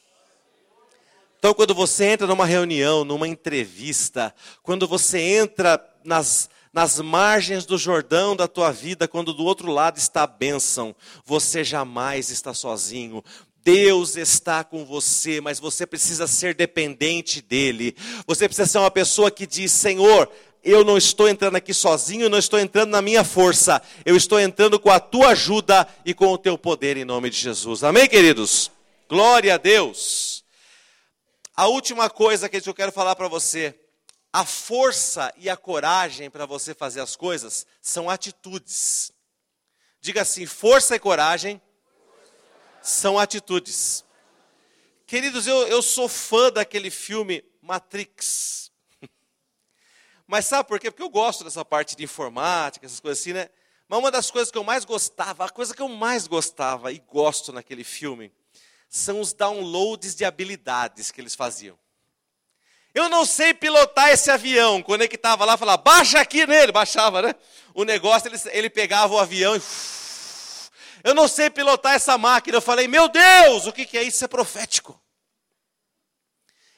[1.38, 7.78] Então, quando você entra numa reunião, numa entrevista, quando você entra nas, nas margens do
[7.78, 13.22] Jordão da tua vida, quando do outro lado está a bênção, você jamais está sozinho.
[13.64, 17.96] Deus está com você, mas você precisa ser dependente dele.
[18.28, 20.30] Você precisa ser uma pessoa que diz: Senhor,
[20.62, 24.80] eu não estou entrando aqui sozinho, não estou entrando na minha força, eu estou entrando
[24.80, 27.84] com a tua ajuda e com o teu poder em nome de Jesus.
[27.84, 28.70] Amém, queridos?
[29.08, 30.44] Glória a Deus.
[31.56, 33.76] A última coisa que eu quero falar para você,
[34.32, 39.14] a força e a coragem para você fazer as coisas são atitudes.
[40.02, 41.62] Diga assim: força e coragem
[42.84, 44.06] são atitudes.
[45.08, 48.72] Queridos, eu, eu sou fã daquele filme Matrix.
[50.28, 50.92] Mas sabe por quê?
[50.92, 53.50] Porque eu gosto dessa parte de informática, essas coisas assim, né?
[53.88, 57.00] Mas uma das coisas que eu mais gostava, a coisa que eu mais gostava e
[57.00, 58.32] gosto naquele filme,
[58.90, 61.80] são os downloads de habilidades que eles faziam.
[62.94, 64.84] Eu não sei pilotar esse avião.
[65.12, 67.36] Estava lá, falava, baixa aqui nele, baixava, né?
[67.74, 69.62] O negócio, ele, ele pegava o avião e.
[71.04, 72.58] Eu não sei pilotar essa máquina.
[72.58, 74.16] Eu falei, meu Deus, o que, é isso?
[74.18, 75.00] Isso é profético.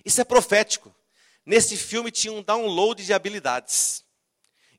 [0.03, 0.93] Isso é profético.
[1.45, 4.03] Nesse filme tinha um download de habilidades.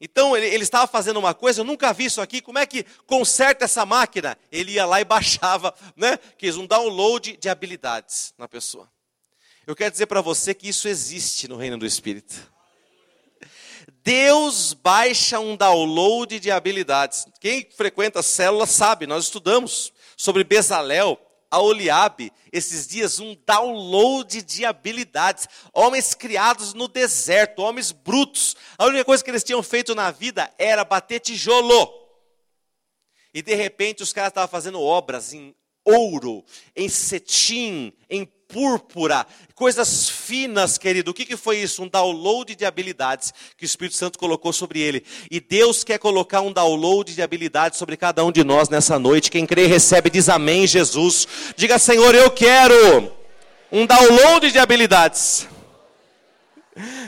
[0.00, 2.84] Então ele, ele, estava fazendo uma coisa, eu nunca vi isso aqui, como é que
[3.06, 4.36] conserta essa máquina?
[4.52, 6.18] Ele ia lá e baixava, né?
[6.36, 8.90] Quis um download de habilidades na pessoa.
[9.66, 12.55] Eu quero dizer para você que isso existe no reino do Espírito.
[14.06, 17.26] Deus baixa um download de habilidades.
[17.40, 24.42] Quem frequenta a célula sabe, nós estudamos sobre Bezalel, a Oliabe, esses dias, um download
[24.42, 25.48] de habilidades.
[25.72, 28.54] Homens criados no deserto, homens brutos.
[28.78, 31.92] A única coisa que eles tinham feito na vida era bater tijolo.
[33.34, 35.52] E de repente os caras estavam fazendo obras em
[35.84, 36.44] ouro,
[36.76, 41.10] em cetim, em púrpura, coisas finas, querido.
[41.10, 41.82] O que, que foi isso?
[41.82, 45.04] Um download de habilidades que o Espírito Santo colocou sobre ele.
[45.30, 49.30] E Deus quer colocar um download de habilidades sobre cada um de nós nessa noite.
[49.30, 51.26] Quem crê recebe, diz amém, Jesus.
[51.56, 53.12] Diga, Senhor, eu quero
[53.70, 55.48] um download de habilidades.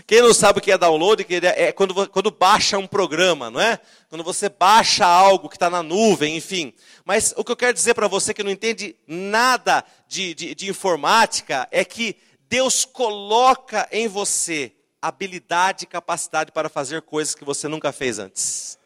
[0.06, 3.78] Quem não sabe o que é download, é quando, quando baixa um programa, não é?
[4.08, 6.72] Quando você baixa algo que está na nuvem, enfim.
[7.04, 10.68] Mas o que eu quero dizer para você que não entende nada de, de, de
[10.70, 12.16] informática é que
[12.48, 18.78] Deus coloca em você habilidade e capacidade para fazer coisas que você nunca fez antes.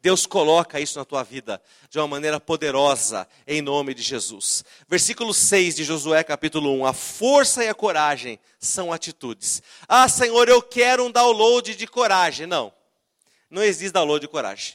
[0.00, 4.64] Deus coloca isso na tua vida de uma maneira poderosa, em nome de Jesus.
[4.88, 6.86] Versículo 6 de Josué, capítulo 1.
[6.86, 9.62] A força e a coragem são atitudes.
[9.86, 12.46] Ah, Senhor, eu quero um download de coragem.
[12.46, 12.72] Não,
[13.48, 14.74] não existe download de coragem.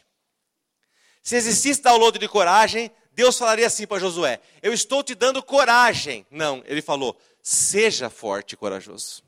[1.21, 6.25] Se existisse download de coragem, Deus falaria assim para Josué: Eu estou te dando coragem.
[6.31, 9.21] Não, ele falou: Seja forte e corajoso.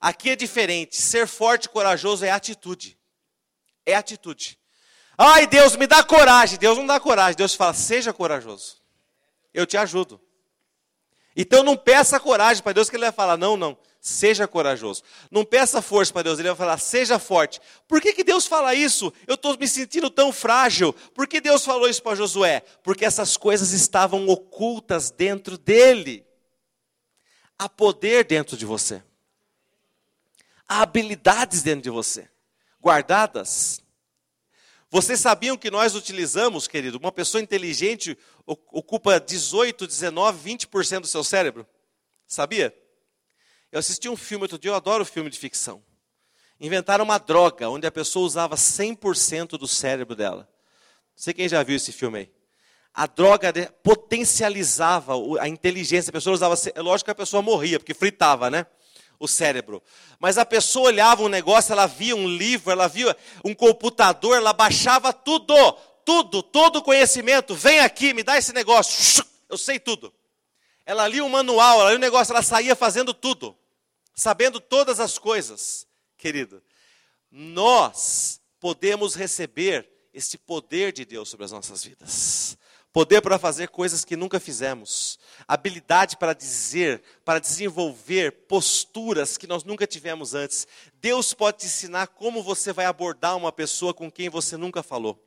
[0.00, 0.96] Aqui é diferente.
[0.96, 2.96] Ser forte e corajoso é atitude
[3.84, 4.58] é atitude.
[5.16, 6.58] Ai, Deus, me dá coragem.
[6.58, 7.36] Deus não dá coragem.
[7.36, 8.78] Deus fala, seja corajoso.
[9.52, 10.20] Eu te ajudo.
[11.36, 15.02] Então não peça coragem para Deus que Ele vai falar, não, não, seja corajoso.
[15.30, 17.58] Não peça força para Deus, Ele vai falar, seja forte.
[17.88, 19.10] Por que, que Deus fala isso?
[19.26, 20.92] Eu estou me sentindo tão frágil.
[21.14, 22.60] Por que Deus falou isso para Josué?
[22.82, 26.22] Porque essas coisas estavam ocultas dentro dele.
[27.58, 29.02] Há poder dentro de você.
[30.68, 32.28] Há habilidades dentro de você
[32.82, 33.82] guardadas.
[34.90, 41.24] Vocês sabiam que nós utilizamos, querido, uma pessoa inteligente ocupa 18, 19, 20% do seu
[41.24, 41.66] cérebro?
[42.26, 42.83] Sabia?
[43.74, 45.82] Eu assisti um filme outro dia, eu adoro filme de ficção.
[46.60, 50.48] Inventaram uma droga onde a pessoa usava 100% do cérebro dela.
[51.16, 52.32] Não sei quem já viu esse filme aí.
[52.94, 53.52] A droga
[53.82, 56.10] potencializava a inteligência.
[56.10, 56.54] A pessoa usava.
[56.72, 58.64] É lógico que a pessoa morria, porque fritava, né?
[59.18, 59.82] o cérebro.
[60.20, 64.52] Mas a pessoa olhava um negócio, ela via um livro, ela via um computador, ela
[64.52, 65.52] baixava tudo,
[66.04, 67.56] tudo, todo o conhecimento.
[67.56, 69.24] Vem aqui, me dá esse negócio.
[69.50, 70.14] Eu sei tudo.
[70.86, 73.56] Ela lia um manual, ela lia um negócio, ela saía fazendo tudo,
[74.14, 75.86] sabendo todas as coisas,
[76.16, 76.62] querido.
[77.30, 82.56] Nós podemos receber esse poder de Deus sobre as nossas vidas
[82.94, 89.64] poder para fazer coisas que nunca fizemos, habilidade para dizer, para desenvolver posturas que nós
[89.64, 90.64] nunca tivemos antes.
[91.00, 95.20] Deus pode te ensinar como você vai abordar uma pessoa com quem você nunca falou.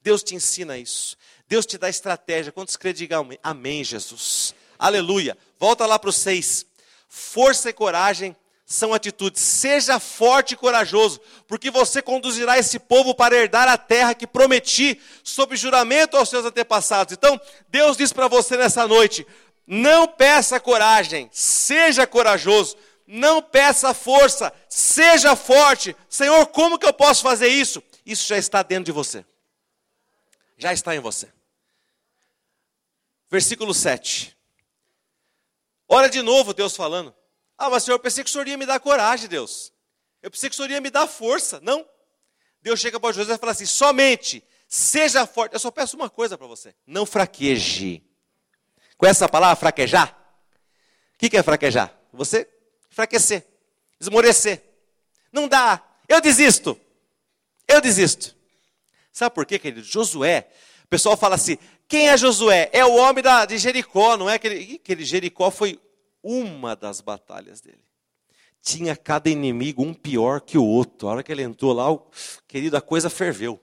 [0.00, 1.16] Deus te ensina isso.
[1.48, 2.52] Deus te dá estratégia.
[2.52, 4.54] Quantos crê, digam amém, Jesus.
[4.78, 5.36] Aleluia.
[5.58, 6.64] Volta lá para o 6.
[7.16, 8.34] Força e coragem
[8.66, 9.40] são atitudes.
[9.40, 15.00] Seja forte e corajoso, porque você conduzirá esse povo para herdar a terra que prometi
[15.22, 17.12] sob juramento aos seus antepassados.
[17.12, 19.24] Então, Deus diz para você nessa noite:
[19.64, 25.94] não peça coragem, seja corajoso, Não peça força, seja forte.
[26.08, 27.80] Senhor, como que eu posso fazer isso?
[28.04, 29.24] Isso já está dentro de você.
[30.58, 31.28] Já está em você.
[33.30, 34.34] Versículo 7.
[35.88, 37.14] Olha de novo Deus falando.
[37.56, 39.72] Ah, mas Senhor, eu pensei que o Senhor ia me dar coragem, Deus.
[40.22, 41.60] Eu pensei que o Senhor ia me dar força.
[41.60, 41.86] Não.
[42.60, 45.52] Deus chega para José e fala assim: somente seja forte.
[45.52, 48.02] Eu só peço uma coisa para você: não fraqueje.
[48.96, 50.16] Com essa palavra, fraquejar?
[51.14, 51.94] O que é fraquejar?
[52.12, 52.48] Você
[52.90, 53.44] enfraquecer,
[54.00, 54.62] esmorecer.
[55.32, 55.82] Não dá.
[56.08, 56.78] Eu desisto.
[57.66, 58.36] Eu desisto.
[59.12, 59.82] Sabe por quê, querido?
[59.82, 60.48] Josué,
[60.84, 61.58] o pessoal fala assim:
[61.88, 62.70] quem é Josué?
[62.72, 64.34] É o homem da, de Jericó, não é?
[64.34, 65.78] Aquele, aquele Jericó foi
[66.22, 67.84] uma das batalhas dele.
[68.62, 71.08] Tinha cada inimigo um pior que o outro.
[71.08, 72.06] A hora que ele entrou lá, o,
[72.48, 73.60] querido, a coisa ferveu.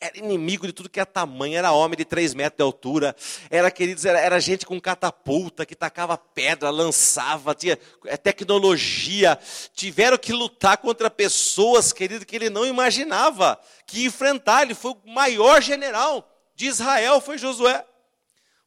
[0.00, 3.16] Era inimigo de tudo que é tamanho, era homem de três metros de altura,
[3.50, 7.76] era, queridos, era, era gente com catapulta, que tacava pedra, lançava, tinha
[8.06, 9.36] é, tecnologia.
[9.74, 14.62] Tiveram que lutar contra pessoas, querido, que ele não imaginava que enfrentar.
[14.62, 17.86] Ele foi o maior general de Israel, foi Josué.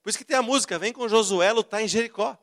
[0.01, 2.37] Por isso que tem a música, vem com Josué lutar em Jericó.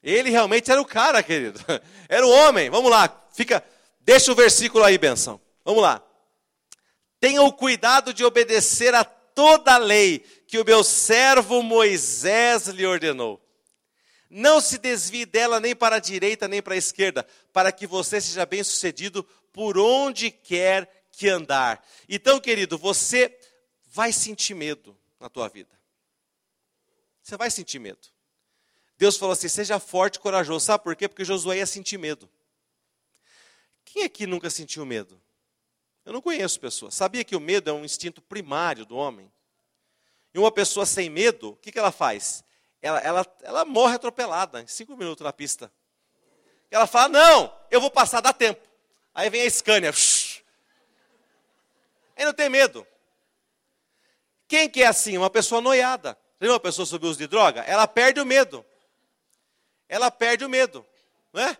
[0.00, 1.58] Ele realmente era o cara, querido.
[2.08, 2.70] Era o homem.
[2.70, 3.64] Vamos lá, fica,
[4.00, 5.40] deixa o versículo aí, benção.
[5.64, 6.00] Vamos lá.
[7.18, 12.86] Tenha o cuidado de obedecer a toda a lei que o meu servo Moisés lhe
[12.86, 13.44] ordenou.
[14.30, 18.20] Não se desvie dela nem para a direita nem para a esquerda, para que você
[18.20, 21.84] seja bem sucedido por onde quer que andar.
[22.08, 23.36] Então, querido, você
[23.96, 25.70] vai sentir medo na tua vida.
[27.22, 28.06] Você vai sentir medo.
[28.98, 30.66] Deus falou assim: seja forte e corajoso.
[30.66, 31.08] Sabe por quê?
[31.08, 32.28] Porque Josué ia sentir medo.
[33.86, 35.18] Quem aqui nunca sentiu medo?
[36.04, 36.94] Eu não conheço pessoas.
[36.94, 39.32] Sabia que o medo é um instinto primário do homem?
[40.34, 42.44] E uma pessoa sem medo, o que, que ela faz?
[42.82, 45.72] Ela, ela, ela morre atropelada em cinco minutos na pista.
[46.70, 48.60] Ela fala: Não, eu vou passar, dá tempo.
[49.14, 49.90] Aí vem a Scania.
[52.14, 52.86] Aí não tem medo.
[54.48, 55.16] Quem que é assim?
[55.16, 56.16] Uma pessoa noiada.
[56.38, 57.62] Você uma pessoa sob uso de droga?
[57.62, 58.64] Ela perde o medo.
[59.88, 60.86] Ela perde o medo.
[61.32, 61.56] Não é?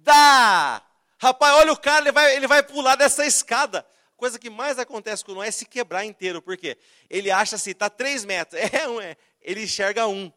[0.00, 0.82] Dá!
[1.18, 3.80] Rapaz, olha o cara, ele vai, ele vai pular dessa escada.
[3.80, 6.40] A coisa que mais acontece com o Noé é se quebrar inteiro.
[6.40, 6.78] Por quê?
[7.10, 8.60] Ele acha assim, está três metros.
[8.72, 9.16] É um, é.
[9.40, 10.32] Ele enxerga um.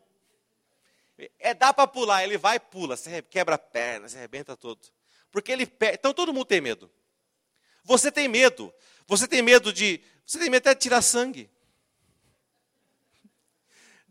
[1.40, 2.96] É, dá para pular, ele vai pula.
[2.96, 4.80] Você quebra a perna, se arrebenta todo.
[5.32, 5.98] Porque ele perde.
[6.00, 6.92] Então todo mundo tem medo.
[7.84, 8.74] Você tem medo.
[9.06, 10.02] Você tem medo de.
[10.26, 11.50] Você tem medo até de tirar sangue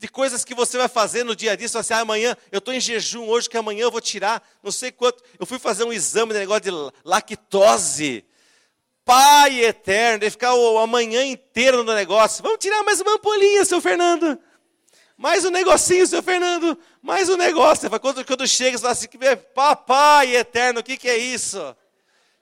[0.07, 1.67] de coisas que você vai fazer no dia a dia.
[1.67, 4.41] Você vai assim, ah, amanhã eu estou em jejum hoje, que amanhã eu vou tirar
[4.63, 5.23] não sei quanto.
[5.39, 6.71] Eu fui fazer um exame de negócio de
[7.05, 8.25] lactose.
[9.05, 12.43] Pai eterno, de ficar o, a manhã inteira no negócio.
[12.43, 14.39] Vamos tirar mais uma ampolinha, seu Fernando.
[15.17, 16.79] Mais um negocinho, seu Fernando.
[17.03, 17.89] Mais um negócio.
[18.01, 19.09] Quando, quando chega, você fala assim,
[19.55, 21.75] papai eterno, o que, que é isso?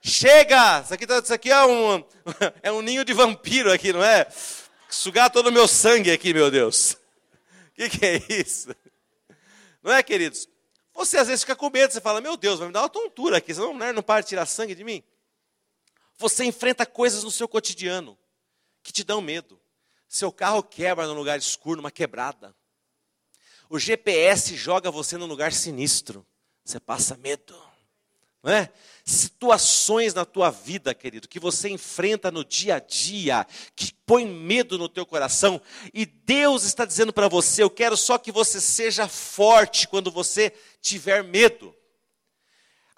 [0.01, 0.81] Chega!
[0.81, 2.03] Isso aqui, tá, isso aqui é, um,
[2.61, 4.27] é um ninho de vampiro aqui, não é?
[4.87, 6.97] Sugar todo o meu sangue aqui, meu Deus.
[7.77, 8.73] Que, que é isso?
[9.83, 10.47] Não é, queridos?
[10.93, 13.37] Você às vezes fica com medo, você fala, meu Deus, vai me dar uma tontura
[13.37, 15.03] aqui, você não, não para de tirar sangue de mim?
[16.17, 18.17] Você enfrenta coisas no seu cotidiano
[18.81, 19.59] que te dão medo.
[20.07, 22.55] Seu carro quebra num lugar escuro, numa quebrada.
[23.69, 26.25] O GPS joga você num lugar sinistro.
[26.63, 27.61] Você passa medo.
[28.41, 28.71] Não é?
[29.07, 33.45] Situações na tua vida, querido, que você enfrenta no dia a dia,
[33.75, 35.61] que põe medo no teu coração,
[35.93, 40.51] e Deus está dizendo para você: eu quero só que você seja forte quando você
[40.81, 41.75] tiver medo.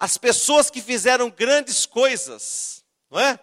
[0.00, 3.38] As pessoas que fizeram grandes coisas, não é?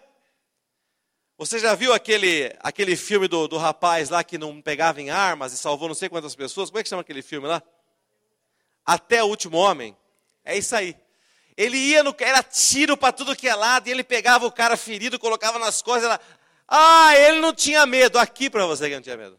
[1.38, 5.52] Você já viu aquele, aquele filme do, do rapaz lá que não pegava em armas
[5.52, 6.68] e salvou não sei quantas pessoas?
[6.68, 7.62] Como é que chama aquele filme lá?
[8.84, 9.96] Até o último homem.
[10.42, 10.96] É isso aí.
[11.56, 12.14] Ele ia no.
[12.18, 15.80] Era tiro para tudo que é lado, e ele pegava o cara ferido, colocava nas
[15.80, 16.04] costas.
[16.04, 16.20] Ela,
[16.68, 18.18] ah, ele não tinha medo.
[18.18, 19.38] Aqui para você que não tinha medo.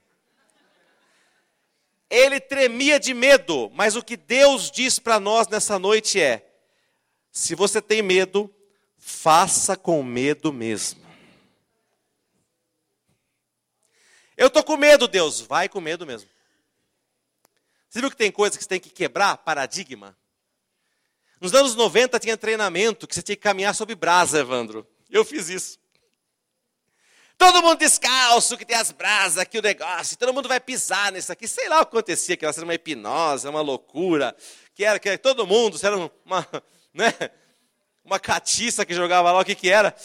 [2.09, 6.49] Ele tremia de medo, mas o que Deus diz para nós nessa noite é:
[7.31, 8.53] se você tem medo,
[8.97, 11.05] faça com medo mesmo.
[14.35, 15.41] Eu estou com medo, Deus.
[15.41, 16.29] Vai com medo mesmo.
[17.89, 19.37] Você viu que tem coisas que você tem que quebrar?
[19.37, 20.15] Paradigma.
[21.39, 24.87] Nos anos 90 tinha treinamento que você tinha que caminhar sob brasa, Evandro.
[25.09, 25.79] Eu fiz isso.
[27.37, 31.31] Todo mundo descalço, que tem as brasas aqui, o negócio, todo mundo vai pisar nisso
[31.31, 31.47] aqui.
[31.47, 34.35] Sei lá o que acontecia, que era uma hipnose, uma loucura,
[34.73, 36.47] que era que todo mundo, era uma,
[36.91, 37.13] né,
[38.03, 39.95] uma catiça que jogava lá, o que que era.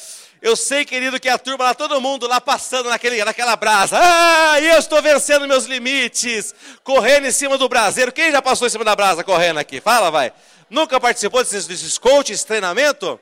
[0.42, 3.96] Eu sei, querido, que a turma lá, todo mundo lá passando naquele, naquela brasa.
[3.98, 8.12] Ah, eu estou vencendo meus limites, correndo em cima do braseiro.
[8.12, 9.80] Quem já passou em cima da brasa correndo aqui?
[9.80, 10.32] Fala, vai.
[10.72, 13.20] Nunca participou desses, desses coaches, treinamento?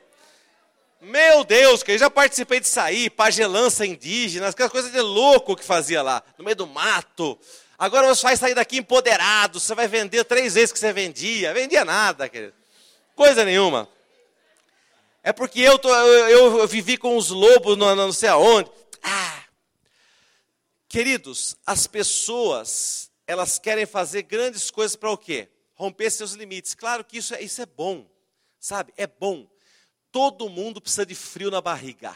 [1.00, 5.64] Meu Deus, que eu já participei de sair, pagelança indígena, aquelas coisas de louco que
[5.64, 7.36] fazia lá, no meio do mato.
[7.76, 11.52] Agora você vai sair daqui empoderado, você vai vender três vezes que você vendia.
[11.52, 12.54] Vendia nada, querido.
[13.16, 13.88] Coisa nenhuma.
[15.20, 18.70] É porque eu, tô, eu, eu vivi com os lobos no, não sei aonde.
[19.02, 19.42] Ah.
[20.88, 25.48] Queridos, as pessoas, elas querem fazer grandes coisas para o quê?
[25.80, 26.74] Romper seus limites.
[26.74, 28.06] Claro que isso é, isso é bom,
[28.58, 28.92] sabe?
[28.98, 29.48] É bom.
[30.12, 32.14] Todo mundo precisa de frio na barriga.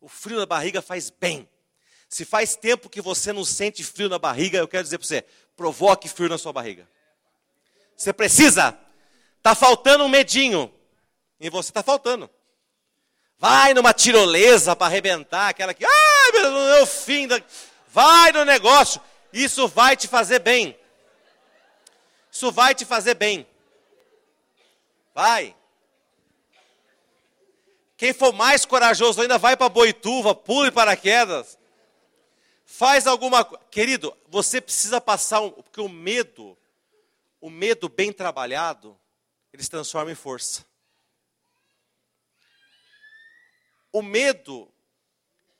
[0.00, 1.48] O frio na barriga faz bem.
[2.08, 5.24] Se faz tempo que você não sente frio na barriga, eu quero dizer para você,
[5.56, 6.90] provoque frio na sua barriga.
[7.96, 8.76] Você precisa.
[9.36, 10.74] Está faltando um medinho.
[11.38, 12.28] E você está faltando.
[13.38, 17.40] Vai numa tirolesa para arrebentar, aquela que, ai meu Deus, é fim da.
[17.92, 19.00] Vai no negócio.
[19.32, 20.76] Isso vai te fazer bem.
[22.34, 23.46] Isso vai te fazer bem.
[25.14, 25.56] Vai.
[27.96, 31.56] Quem for mais corajoso ainda vai para Boituva, pule paraquedas.
[32.66, 33.64] Faz alguma coisa.
[33.70, 35.50] Querido, você precisa passar um.
[35.52, 36.58] Porque o medo,
[37.40, 38.98] o medo bem trabalhado,
[39.52, 40.66] ele se transforma em força.
[43.92, 44.68] O medo,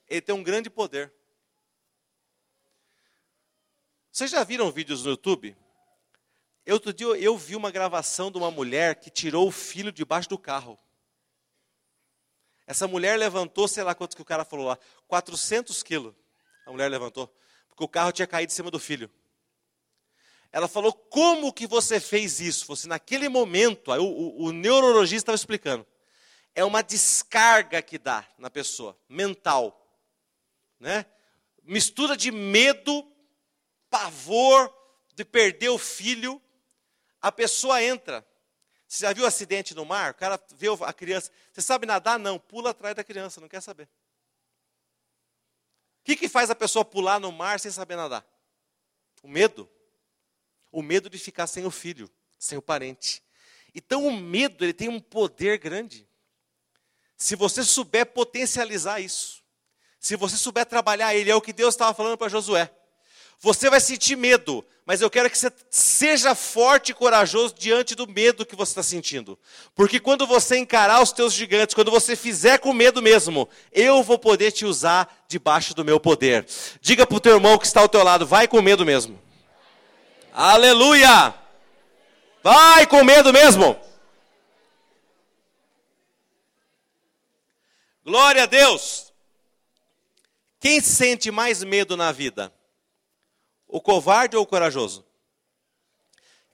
[0.08, 1.12] ele tem um grande poder.
[4.10, 5.56] Vocês já viram vídeos no YouTube?
[6.68, 10.38] Outro dia eu vi uma gravação de uma mulher que tirou o filho debaixo do
[10.38, 10.78] carro.
[12.66, 16.14] Essa mulher levantou, sei lá quanto que o cara falou lá, 400 quilos.
[16.64, 17.32] A mulher levantou,
[17.68, 19.10] porque o carro tinha caído em cima do filho.
[20.50, 22.64] Ela falou, como que você fez isso?
[22.64, 25.86] Fosse naquele momento, o, o, o neurologista estava explicando.
[26.54, 29.84] É uma descarga que dá na pessoa, mental.
[30.78, 31.04] Né?
[31.64, 33.04] Mistura de medo,
[33.90, 34.72] pavor
[35.14, 36.40] de perder o filho.
[37.24, 38.24] A pessoa entra
[38.86, 40.12] você já viu acidente no mar?
[40.12, 41.30] O cara vê a criança.
[41.52, 42.18] Você sabe nadar?
[42.18, 42.38] Não.
[42.38, 43.88] Pula atrás da criança, não quer saber.
[46.00, 48.24] O que, que faz a pessoa pular no mar sem saber nadar?
[49.20, 49.68] O medo.
[50.70, 52.08] O medo de ficar sem o filho,
[52.38, 53.22] sem o parente.
[53.74, 56.08] Então o medo ele tem um poder grande.
[57.16, 59.42] Se você souber potencializar isso,
[59.98, 62.72] se você souber trabalhar ele, é o que Deus estava falando para Josué.
[63.44, 68.08] Você vai sentir medo, mas eu quero que você seja forte e corajoso diante do
[68.08, 69.38] medo que você está sentindo.
[69.74, 74.18] Porque quando você encarar os teus gigantes, quando você fizer com medo mesmo, eu vou
[74.18, 76.46] poder te usar debaixo do meu poder.
[76.80, 79.20] Diga para o teu irmão que está ao teu lado, vai com medo mesmo.
[80.32, 81.34] Aleluia!
[82.42, 83.78] Vai com medo mesmo.
[88.02, 89.12] Glória a Deus.
[90.58, 92.50] Quem sente mais medo na vida?
[93.74, 95.04] O covarde ou o corajoso?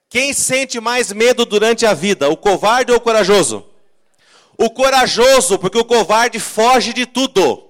[0.09, 3.63] Quem sente mais medo durante a vida, o covarde ou o corajoso?
[4.57, 7.69] O corajoso, porque o covarde foge de tudo.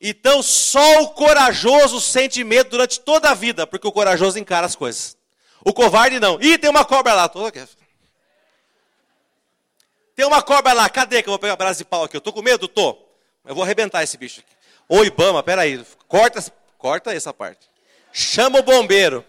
[0.00, 4.74] Então só o corajoso sente medo durante toda a vida, porque o corajoso encara as
[4.74, 5.16] coisas.
[5.64, 6.42] O covarde não.
[6.42, 7.30] Ih, tem uma cobra lá.
[10.16, 10.90] Tem uma cobra lá.
[10.90, 12.16] Cadê que eu vou pegar braço de pau aqui?
[12.16, 12.66] Eu tô com medo?
[12.66, 12.98] Tô.
[13.44, 14.52] Eu vou arrebentar esse bicho aqui.
[14.88, 15.80] Ô Ibama, peraí.
[16.08, 16.42] Corta,
[16.82, 17.60] Corta essa parte.
[18.12, 19.24] Chama o bombeiro.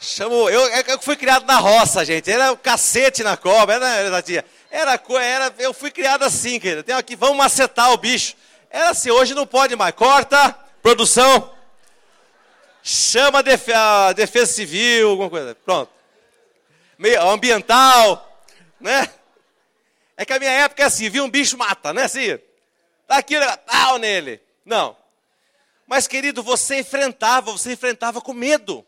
[0.00, 0.48] Chama o...
[0.48, 2.30] eu, eu fui criado na roça, gente.
[2.30, 4.42] Era o cacete na cobra, era, tia.
[4.70, 6.82] Era, era, eu fui criado assim, querido.
[6.82, 8.34] Tem aqui, vamos macetar o bicho.
[8.70, 9.94] Era assim, hoje não pode mais.
[9.94, 11.54] Corta, produção.
[12.82, 15.54] Chama a, a defesa civil, alguma coisa.
[15.54, 15.92] Pronto.
[16.96, 18.42] Meio ambiental,
[18.80, 19.10] né?
[20.16, 22.04] É que a minha época é assim, viu um bicho mata, né?
[22.04, 22.38] Assim,
[23.06, 23.34] tá aqui,
[23.66, 24.40] pau nele.
[24.64, 25.03] Não.
[25.86, 28.84] Mas, querido, você enfrentava, você enfrentava com medo.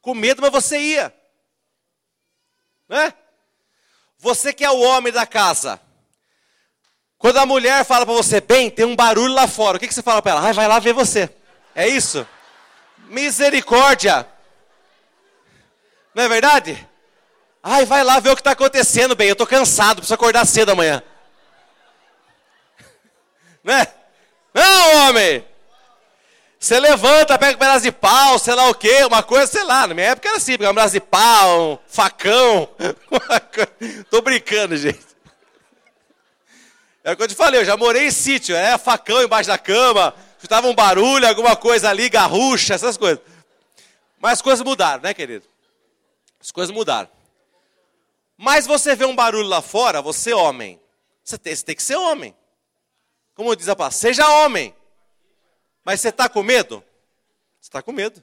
[0.00, 1.14] Com medo, mas você ia.
[2.88, 3.12] Né?
[4.18, 5.80] Você que é o homem da casa.
[7.18, 9.94] Quando a mulher fala para você, bem, tem um barulho lá fora, o que, que
[9.94, 10.48] você fala para ela?
[10.48, 11.30] Ah, vai lá ver você.
[11.74, 12.26] É isso?
[13.08, 14.26] Misericórdia.
[16.14, 16.88] Não é verdade?
[17.62, 19.28] Ai, vai lá ver o que está acontecendo, bem.
[19.28, 21.02] Eu estou cansado, preciso acordar cedo amanhã.
[23.64, 23.84] Né?
[24.54, 25.44] Não, homem!
[26.58, 29.86] Você levanta, pega um pedaço de pau, sei lá o quê, uma coisa, sei lá.
[29.86, 32.68] Na minha época era assim, pegar um pedaço de pau, um facão.
[34.10, 35.04] Tô brincando, gente.
[37.04, 39.56] É o que eu te falei, eu já morei em sítio, é facão embaixo da
[39.56, 43.20] cama, escutava um barulho, alguma coisa ali, garrucha, essas coisas.
[44.18, 45.46] Mas as coisas mudaram, né, querido?
[46.40, 47.08] As coisas mudaram.
[48.36, 50.80] Mas você vê um barulho lá fora, você homem.
[51.22, 52.34] Você tem, você tem que ser homem.
[53.34, 54.74] Como diz a palavra, seja homem.
[55.86, 56.82] Mas você está com medo?
[57.60, 58.20] Você está com medo.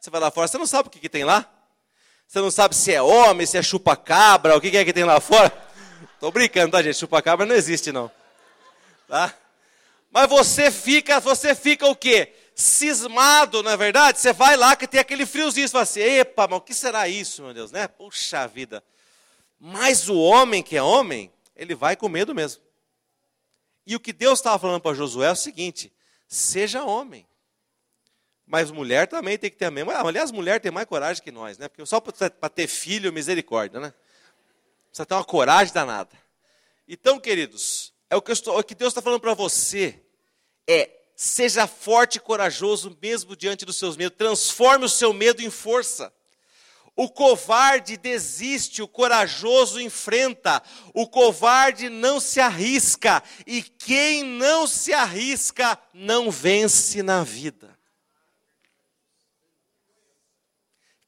[0.00, 1.48] Você vai lá fora, você não sabe o que, que tem lá.
[2.26, 5.20] Você não sabe se é homem, se é chupa-cabra, o que é que tem lá
[5.20, 5.52] fora.
[6.18, 6.98] Tô brincando, tá, gente?
[6.98, 8.10] Chupa-cabra não existe, não.
[9.06, 9.32] Tá?
[10.10, 12.34] Mas você fica, você fica o quê?
[12.56, 14.18] Cismado, não é verdade?
[14.18, 17.06] Você vai lá que tem aquele friozinho, você fala assim, epa, mas o que será
[17.06, 17.86] isso, meu Deus, né?
[17.86, 18.82] Puxa vida.
[19.60, 22.60] Mas o homem que é homem, ele vai com medo mesmo.
[23.86, 25.92] E o que Deus estava falando para Josué é o seguinte:
[26.34, 27.26] seja homem.
[28.46, 29.94] Mas mulher também tem que ter a mesma.
[29.94, 31.68] Aliás, mulher tem mais coragem que nós, né?
[31.68, 33.94] Porque só para ter filho, misericórdia, né?
[34.88, 36.10] Precisa ter uma coragem danada.
[36.86, 40.00] Então, queridos, é o que, estou, é o que Deus está falando para você.
[40.68, 44.16] É, seja forte e corajoso mesmo diante dos seus medos.
[44.16, 46.12] Transforme o seu medo em força.
[46.96, 54.92] O covarde desiste, o corajoso enfrenta, o covarde não se arrisca, e quem não se
[54.92, 57.76] arrisca não vence na vida.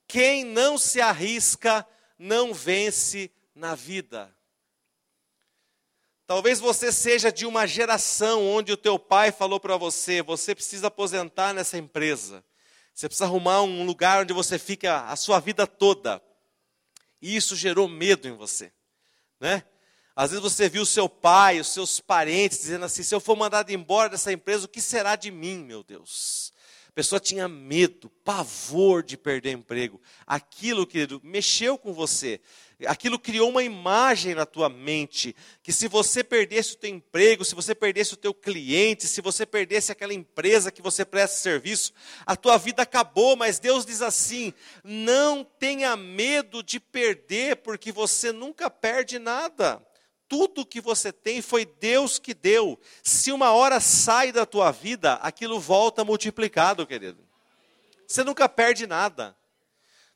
[0.09, 1.87] Quem não se arrisca
[2.19, 4.35] não vence na vida.
[6.27, 10.89] Talvez você seja de uma geração onde o teu pai falou para você: você precisa
[10.89, 12.45] aposentar nessa empresa.
[12.97, 16.21] Você precisa arrumar um lugar onde você fica a sua vida toda.
[17.21, 18.73] E isso gerou medo em você,
[19.39, 19.63] né?
[20.15, 23.71] Às vezes você viu seu pai, os seus parentes dizendo assim: se eu for mandado
[23.71, 26.55] embora dessa empresa, o que será de mim, meu Deus?
[26.89, 30.01] A pessoa tinha medo, pavor de perder emprego.
[30.27, 32.41] Aquilo, querido, mexeu com você
[32.85, 37.55] aquilo criou uma imagem na tua mente, que se você perdesse o teu emprego, se
[37.55, 41.95] você perdesse o teu cliente, se você perdesse aquela empresa que você presta serviço,
[42.27, 44.53] a tua vida acabou, mas Deus diz assim:
[44.85, 49.83] não tenha medo de perder, porque você nunca perde nada.
[50.29, 52.79] Tudo que você tem foi Deus que deu.
[53.03, 57.25] Se uma hora sai da tua vida, aquilo volta multiplicado, querido.
[58.07, 59.37] Você nunca perde nada.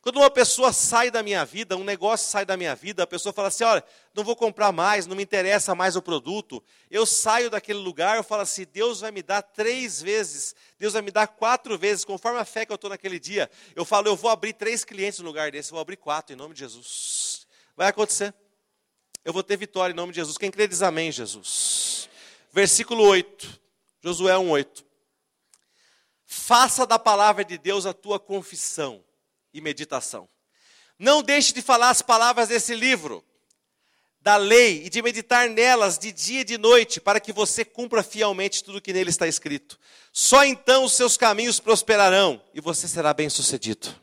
[0.02, 3.34] Quando uma pessoa sai da minha vida, um negócio sai da minha vida, a pessoa
[3.34, 3.84] fala assim: olha,
[4.14, 6.62] não vou comprar mais, não me interessa mais o produto.
[6.90, 11.02] Eu saio daquele lugar, eu falo assim: Deus vai me dar três vezes, Deus vai
[11.02, 13.50] me dar quatro vezes, conforme a fé que eu estou naquele dia.
[13.76, 16.36] Eu falo: eu vou abrir três clientes no lugar desse, eu vou abrir quatro, em
[16.36, 17.46] nome de Jesus.
[17.76, 18.34] Vai acontecer.
[19.22, 20.38] Eu vou ter vitória em nome de Jesus.
[20.38, 22.08] Quem crê diz amém, Jesus.
[22.50, 23.60] Versículo 8,
[24.02, 24.82] Josué 1,8.
[26.24, 29.04] Faça da palavra de Deus a tua confissão
[29.52, 30.28] e meditação.
[30.98, 33.24] Não deixe de falar as palavras desse livro,
[34.20, 38.02] da lei, e de meditar nelas de dia e de noite, para que você cumpra
[38.02, 39.78] fielmente tudo que nele está escrito.
[40.12, 43.94] Só então os seus caminhos prosperarão e você será bem-sucedido.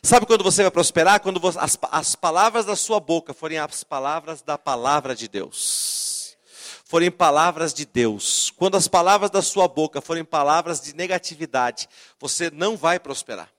[0.00, 1.18] Sabe quando você vai prosperar?
[1.18, 6.36] Quando as, as palavras da sua boca forem as palavras da palavra de Deus.
[6.84, 8.52] Forem palavras de Deus.
[8.56, 11.88] Quando as palavras da sua boca forem palavras de negatividade,
[12.20, 13.50] você não vai prosperar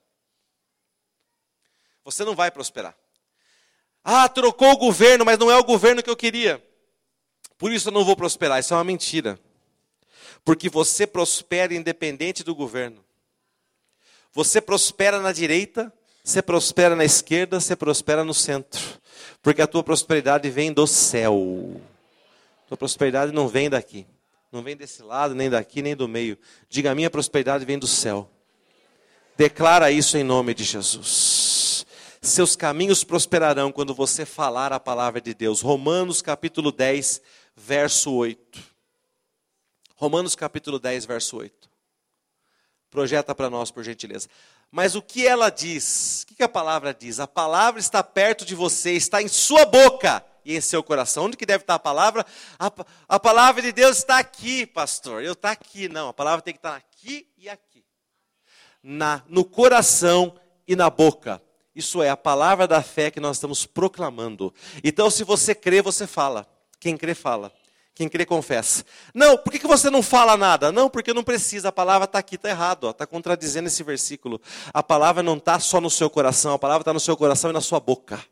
[2.10, 2.94] você não vai prosperar.
[4.04, 6.62] Ah, trocou o governo, mas não é o governo que eu queria.
[7.58, 8.58] Por isso eu não vou prosperar.
[8.58, 9.38] Isso é uma mentira.
[10.44, 13.04] Porque você prospera independente do governo.
[14.32, 15.92] Você prospera na direita,
[16.24, 18.80] você prospera na esquerda, você prospera no centro.
[19.42, 21.80] Porque a tua prosperidade vem do céu.
[22.64, 24.06] A tua prosperidade não vem daqui.
[24.50, 26.38] Não vem desse lado, nem daqui, nem do meio.
[26.68, 28.30] Diga: a minha prosperidade vem do céu.
[29.36, 31.39] Declara isso em nome de Jesus.
[32.22, 35.62] Seus caminhos prosperarão quando você falar a palavra de Deus.
[35.62, 37.22] Romanos capítulo 10,
[37.56, 38.62] verso 8.
[39.96, 41.70] Romanos capítulo 10, verso 8.
[42.90, 44.28] Projeta para nós, por gentileza.
[44.70, 46.26] Mas o que ela diz?
[46.30, 47.20] O que a palavra diz?
[47.20, 51.24] A palavra está perto de você, está em sua boca e em seu coração.
[51.24, 52.26] Onde que deve estar a palavra?
[52.58, 52.70] A,
[53.08, 55.24] a palavra de Deus está aqui, pastor.
[55.24, 55.88] Eu está aqui.
[55.88, 57.82] Não, a palavra tem que estar aqui e aqui.
[58.82, 61.42] Na, no coração e na boca.
[61.74, 64.52] Isso é a palavra da fé que nós estamos proclamando.
[64.82, 66.46] Então, se você crê, você fala.
[66.80, 67.52] Quem crê, fala.
[67.94, 68.84] Quem crê, confessa.
[69.14, 70.72] Não, por que você não fala nada?
[70.72, 71.68] Não, porque não precisa.
[71.68, 72.90] A palavra está aqui, está errado.
[72.90, 74.40] Está contradizendo esse versículo.
[74.74, 76.54] A palavra não está só no seu coração.
[76.54, 78.24] A palavra está no seu coração e na sua boca.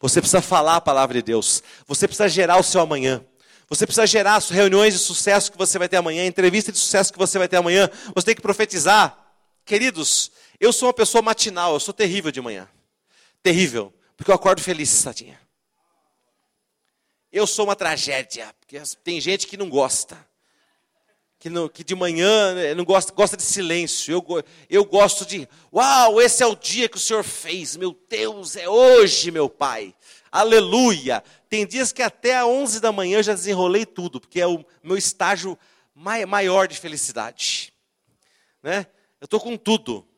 [0.00, 1.62] Você precisa falar a palavra de Deus.
[1.88, 3.24] Você precisa gerar o seu amanhã.
[3.68, 7.12] Você precisa gerar as reuniões de sucesso que você vai ter amanhã, entrevista de sucesso
[7.12, 7.90] que você vai ter amanhã.
[8.14, 9.18] Você tem que profetizar.
[9.64, 10.30] Queridos,
[10.60, 12.68] eu sou uma pessoa matinal, eu sou terrível de manhã
[13.44, 15.38] terrível, porque eu acordo feliz, Sadinha.
[17.30, 20.16] Eu sou uma tragédia, porque tem gente que não gosta.
[21.38, 24.12] Que, não, que de manhã né, não gosta, gosta de silêncio.
[24.14, 27.76] Eu, eu gosto de, uau, esse é o dia que o Senhor fez.
[27.76, 29.94] Meu Deus, é hoje, meu Pai.
[30.32, 31.22] Aleluia.
[31.50, 34.64] Tem dias que até às 11 da manhã eu já desenrolei tudo, porque é o
[34.82, 35.58] meu estágio
[35.94, 37.74] maior de felicidade.
[38.62, 38.86] Né?
[39.20, 40.08] Eu estou com tudo.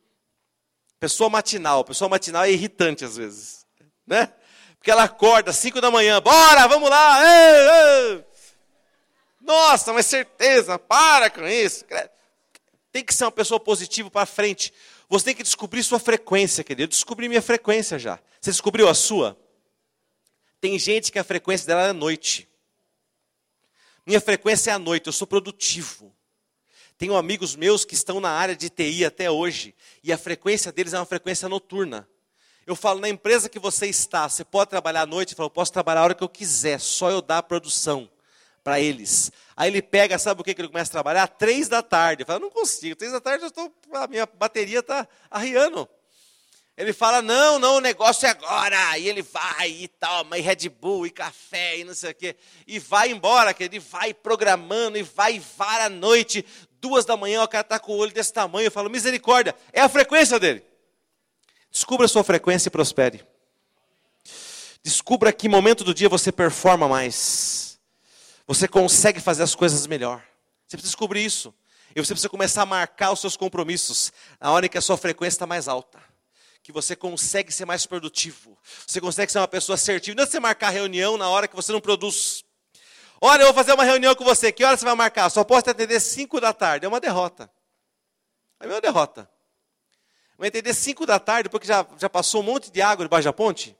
[0.98, 1.84] Pessoa matinal.
[1.84, 3.66] Pessoa matinal é irritante às vezes.
[4.06, 4.32] né?
[4.78, 7.20] Porque ela acorda às 5 da manhã, bora, vamos lá.
[7.22, 8.24] Ei, ei.
[9.40, 11.84] Nossa, mas certeza, para com isso.
[12.92, 14.72] Tem que ser uma pessoa positiva para frente.
[15.08, 16.84] Você tem que descobrir sua frequência, querido.
[16.84, 18.18] Eu descobri minha frequência já.
[18.40, 19.38] Você descobriu a sua?
[20.60, 22.48] Tem gente que a frequência dela é à noite.
[24.06, 26.15] Minha frequência é à noite, eu sou produtivo.
[26.98, 30.94] Tenho amigos meus que estão na área de TI até hoje, e a frequência deles
[30.94, 32.08] é uma frequência noturna.
[32.66, 35.32] Eu falo, na empresa que você está, você pode trabalhar à noite?
[35.32, 38.10] Eu falo, posso trabalhar a hora que eu quiser, só eu dar a produção
[38.64, 39.30] para eles.
[39.56, 41.28] Aí ele pega, sabe o que, ele começa a trabalhar?
[41.28, 42.22] Três da tarde.
[42.22, 45.88] Eu falo, não consigo, três da tarde eu estou, a minha bateria está arriando.
[46.76, 48.98] Ele fala, não, não, o negócio é agora.
[48.98, 52.36] E ele vai e toma, e Red Bull, e café, e não sei o quê.
[52.66, 56.44] E vai embora, que ele vai programando, e vai e vai à noite.
[56.86, 58.68] Duas da manhã, o cara está com o olho desse tamanho.
[58.68, 60.64] Eu falo, misericórdia, é a frequência dele.
[61.68, 63.26] Descubra a sua frequência e prospere.
[64.84, 67.80] Descubra que momento do dia você performa mais.
[68.46, 70.22] Você consegue fazer as coisas melhor.
[70.64, 71.52] Você precisa descobrir isso.
[71.90, 74.96] E você precisa começar a marcar os seus compromissos na hora em que a sua
[74.96, 75.98] frequência está mais alta.
[76.62, 78.56] Que você consegue ser mais produtivo.
[78.86, 80.14] Você consegue ser uma pessoa assertiva.
[80.14, 82.44] Não é você marcar reunião na hora que você não produz.
[83.20, 84.52] Olha, eu vou fazer uma reunião com você.
[84.52, 85.30] Que hora você vai marcar?
[85.30, 86.84] Só posso te atender 5 da tarde.
[86.84, 87.50] É uma derrota.
[88.60, 89.28] É uma derrota.
[90.38, 93.32] Vai entender 5 da tarde, porque já, já passou um monte de água debaixo da
[93.32, 93.76] ponte?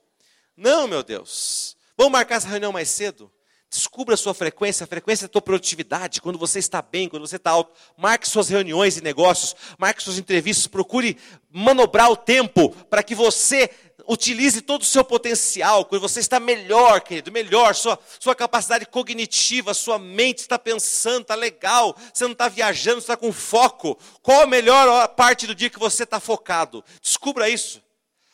[0.55, 1.77] Não, meu Deus.
[1.95, 3.31] Vamos marcar essa reunião mais cedo?
[3.69, 7.35] Descubra a sua frequência, a frequência da tua produtividade, quando você está bem, quando você
[7.35, 7.73] está alto.
[7.97, 11.17] Marque suas reuniões e negócios, marque suas entrevistas, procure
[11.51, 13.69] manobrar o tempo para que você
[14.07, 19.73] utilize todo o seu potencial, quando você está melhor, querido, melhor, sua, sua capacidade cognitiva,
[19.73, 23.99] sua mente está pensando, está legal, você não está viajando, está com foco.
[24.21, 26.83] Qual a melhor parte do dia que você está focado?
[27.01, 27.81] Descubra isso.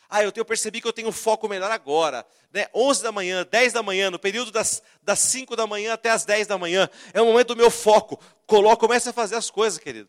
[0.08, 2.24] Ah, eu, eu percebi que eu tenho foco melhor agora.
[2.52, 2.68] Né?
[2.72, 6.24] 11 da manhã, 10 da manhã, no período das, das 5 da manhã até as
[6.24, 8.20] 10 da manhã, é o momento do meu foco.
[8.46, 10.08] Coloca, comece a fazer as coisas, querido.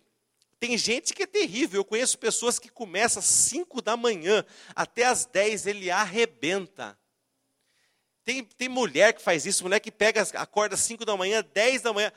[0.65, 1.81] Tem gente que é terrível.
[1.81, 4.43] Eu conheço pessoas que começam às 5 da manhã
[4.75, 6.97] até às 10, ele arrebenta.
[8.23, 11.83] Tem, tem mulher que faz isso, mulher que pega, acorda às 5 da manhã, 10
[11.83, 12.11] da manhã.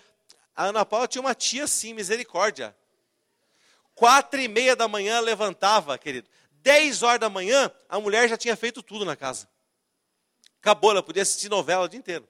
[0.57, 2.75] A Ana Paula tinha uma tia assim, misericórdia.
[3.95, 6.27] Quatro e meia da manhã levantava, querido.
[6.63, 9.47] 10 horas da manhã, a mulher já tinha feito tudo na casa.
[10.59, 12.27] Acabou, ela podia assistir novela o dia inteiro.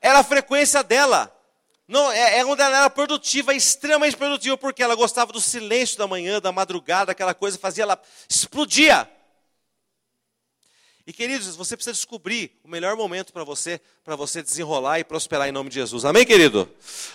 [0.00, 1.34] Era a frequência dela.
[1.88, 6.06] Não, é, é onde ela era produtiva, extremamente produtiva, porque ela gostava do silêncio da
[6.06, 9.10] manhã, da madrugada, aquela coisa fazia ela explodia.
[11.06, 15.48] E queridos, você precisa descobrir o melhor momento para você, para você desenrolar e prosperar
[15.48, 16.04] em nome de Jesus.
[16.04, 16.70] Amém, querido?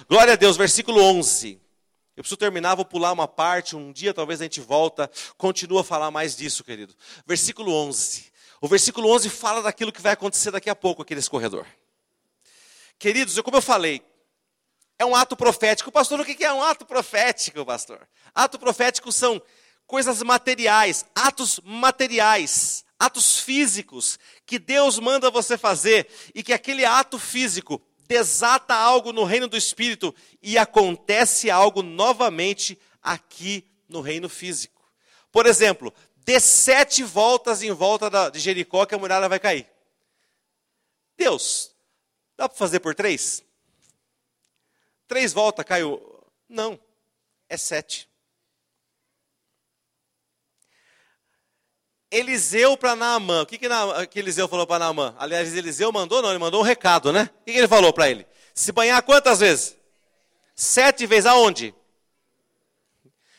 [0.09, 1.61] Glória a Deus, versículo 11.
[2.17, 5.83] Eu preciso terminar, vou pular uma parte, um dia talvez a gente volta, continua a
[5.83, 6.95] falar mais disso, querido.
[7.27, 8.25] Versículo 11.
[8.59, 11.67] O versículo 11 fala daquilo que vai acontecer daqui a pouco aqui nesse corredor.
[12.97, 14.01] Queridos, como eu falei,
[14.97, 15.91] é um ato profético.
[15.91, 18.07] Pastor, o que é um ato profético, pastor?
[18.33, 19.41] Ato profético são
[19.85, 27.19] coisas materiais, atos materiais, atos físicos que Deus manda você fazer e que aquele ato
[27.19, 34.81] físico desata algo no reino do espírito e acontece algo novamente aqui no reino físico.
[35.31, 39.67] Por exemplo, dê sete voltas em volta de Jericó que a muralha vai cair.
[41.17, 41.71] Deus,
[42.37, 43.43] dá para fazer por três?
[45.13, 46.01] Três voltas caiu.
[46.49, 46.79] Não,
[47.47, 48.09] é sete.
[52.09, 53.43] Eliseu para Naamã.
[53.43, 53.67] O que, que,
[54.09, 55.15] que Eliseu falou para Naamã?
[55.19, 57.29] Aliás, Eliseu mandou, não, ele mandou um recado, né?
[57.31, 58.25] O que, que ele falou para ele?
[58.55, 59.77] Se banhar quantas vezes?
[60.55, 61.75] Sete vezes aonde?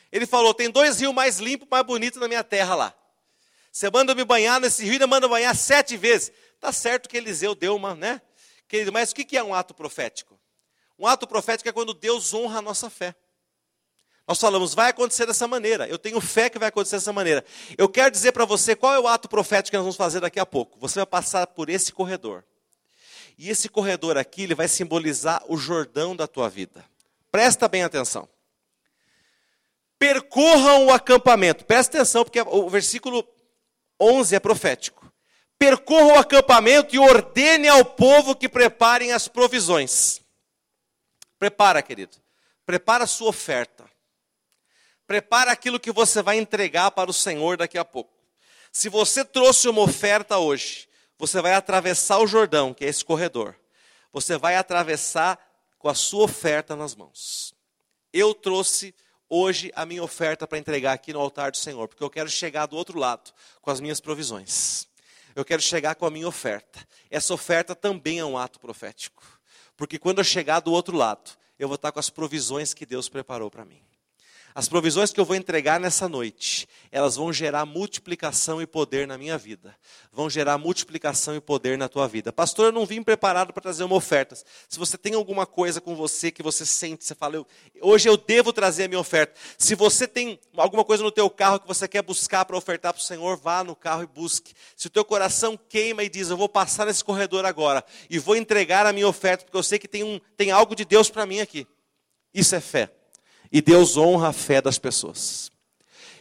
[0.09, 2.95] Ele falou: tem dois rios mais limpos, mais bonitos na minha terra lá.
[3.69, 6.31] Você manda me banhar nesse rio e manda banhar sete vezes.
[6.57, 8.21] Tá certo que Eliseu deu uma, né?
[8.65, 10.39] Querido, mas o que é um ato profético?
[10.97, 13.15] Um ato profético é quando Deus honra a nossa fé.
[14.27, 15.87] Nós falamos, vai acontecer dessa maneira.
[15.87, 17.45] Eu tenho fé que vai acontecer dessa maneira.
[17.77, 20.39] Eu quero dizer para você qual é o ato profético que nós vamos fazer daqui
[20.39, 20.79] a pouco.
[20.79, 22.43] Você vai passar por esse corredor.
[23.37, 26.83] E esse corredor aqui, ele vai simbolizar o Jordão da tua vida.
[27.31, 28.27] Presta bem atenção.
[29.99, 31.65] Percorram o acampamento.
[31.65, 33.27] Presta atenção, porque o versículo
[33.99, 35.11] 11 é profético.
[35.59, 40.24] Percorram o acampamento e ordene ao povo que preparem as provisões.
[41.39, 42.17] Prepara, querido.
[42.65, 43.89] Prepara a sua oferta.
[45.07, 48.13] Prepara aquilo que você vai entregar para o Senhor daqui a pouco.
[48.71, 53.55] Se você trouxe uma oferta hoje, você vai atravessar o Jordão, que é esse corredor.
[54.11, 55.39] Você vai atravessar
[55.77, 57.53] com a sua oferta nas mãos.
[58.11, 58.93] Eu trouxe
[59.29, 62.65] hoje a minha oferta para entregar aqui no altar do Senhor, porque eu quero chegar
[62.65, 63.31] do outro lado
[63.61, 64.87] com as minhas provisões.
[65.35, 66.87] Eu quero chegar com a minha oferta.
[67.09, 69.21] Essa oferta também é um ato profético,
[69.77, 73.07] porque quando eu chegar do outro lado, eu vou estar com as provisões que Deus
[73.07, 73.84] preparou para mim.
[74.57, 79.17] As provisões que eu vou entregar nessa noite, elas vão gerar multiplicação e poder na
[79.17, 79.75] minha vida.
[80.13, 82.31] Vão gerar multiplicação e poder na tua vida.
[82.31, 84.33] Pastor, eu não vim preparado para trazer uma oferta.
[84.69, 87.45] Se você tem alguma coisa com você que você sente, você fala, eu,
[87.81, 89.37] hoje eu devo trazer a minha oferta.
[89.57, 93.01] Se você tem alguma coisa no teu carro que você quer buscar para ofertar para
[93.01, 94.53] o Senhor, vá no carro e busque.
[94.77, 98.37] Se o teu coração queima e diz, eu vou passar nesse corredor agora e vou
[98.37, 101.25] entregar a minha oferta, porque eu sei que tem, um, tem algo de Deus para
[101.25, 101.67] mim aqui.
[102.33, 102.89] Isso é fé.
[103.51, 105.51] E Deus honra a fé das pessoas.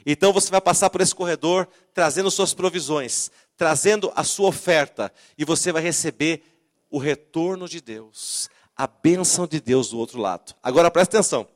[0.06, 5.44] Então você vai passar por esse corredor trazendo suas provisões, trazendo a sua oferta, e
[5.44, 6.42] você vai receber
[6.90, 10.54] o retorno de Deus, a bênção de Deus do outro lado.
[10.62, 11.48] Agora presta atenção.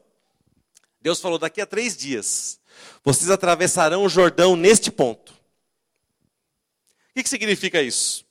[1.01, 2.59] Deus falou: daqui a três dias,
[3.05, 5.33] vocês atravessarão o Jordão neste ponto.
[5.33, 8.25] O que, que significa isso?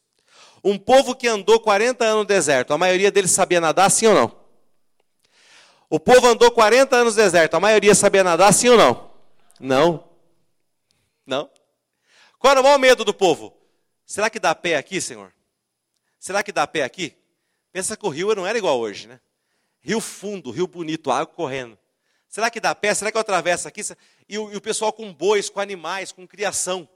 [0.64, 4.16] Um povo que andou 40 anos no deserto, a maioria deles sabia nadar, sim ou
[4.16, 4.47] não?
[5.90, 9.12] O povo andou 40 anos no deserto, a maioria sabia nadar, sim ou não?
[9.60, 10.10] Não.
[11.26, 11.50] Não.
[12.38, 13.56] Qual era o maior medo do povo?
[14.06, 15.34] Será que dá pé aqui, Senhor?
[16.20, 17.16] Será que dá pé aqui?
[17.72, 19.20] Pensa que o rio não era igual hoje, né?
[19.82, 21.78] Rio fundo, rio bonito, água correndo.
[22.28, 22.94] Será que dá pé?
[22.94, 23.82] Será que eu atravesso aqui?
[24.28, 26.88] E o, e o pessoal com bois, com animais, com criação.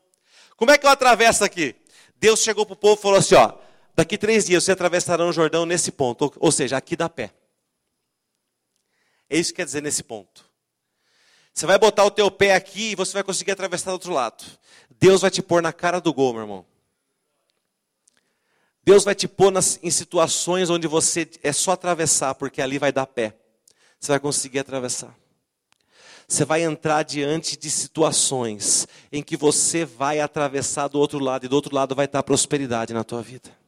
[0.57, 1.75] Como é que eu atravesso aqui?
[2.17, 3.53] Deus chegou para o povo e falou assim: ó,
[3.95, 6.25] daqui três dias você atravessarão o Jordão nesse ponto.
[6.25, 7.33] Ou, ou seja, aqui dá pé.
[9.31, 10.43] É isso que quer dizer nesse ponto.
[11.53, 14.43] Você vai botar o teu pé aqui e você vai conseguir atravessar do outro lado.
[14.99, 16.65] Deus vai te pôr na cara do gol, meu irmão.
[18.83, 22.91] Deus vai te pôr nas, em situações onde você é só atravessar, porque ali vai
[22.91, 23.33] dar pé.
[23.97, 25.15] Você vai conseguir atravessar.
[26.27, 31.47] Você vai entrar diante de situações em que você vai atravessar do outro lado e
[31.47, 33.60] do outro lado vai estar prosperidade na tua vida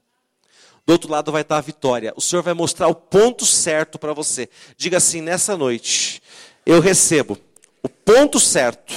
[0.85, 2.13] do outro lado vai estar a vitória.
[2.15, 4.49] O Senhor vai mostrar o ponto certo para você.
[4.75, 6.21] Diga assim: nessa noite,
[6.65, 7.37] eu recebo
[7.81, 8.93] o ponto certo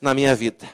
[0.00, 0.68] na minha vida.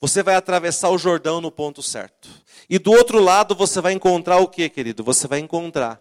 [0.00, 2.28] Você vai atravessar o Jordão no ponto certo.
[2.70, 5.02] E do outro lado você vai encontrar o que, querido?
[5.02, 6.00] Você vai encontrar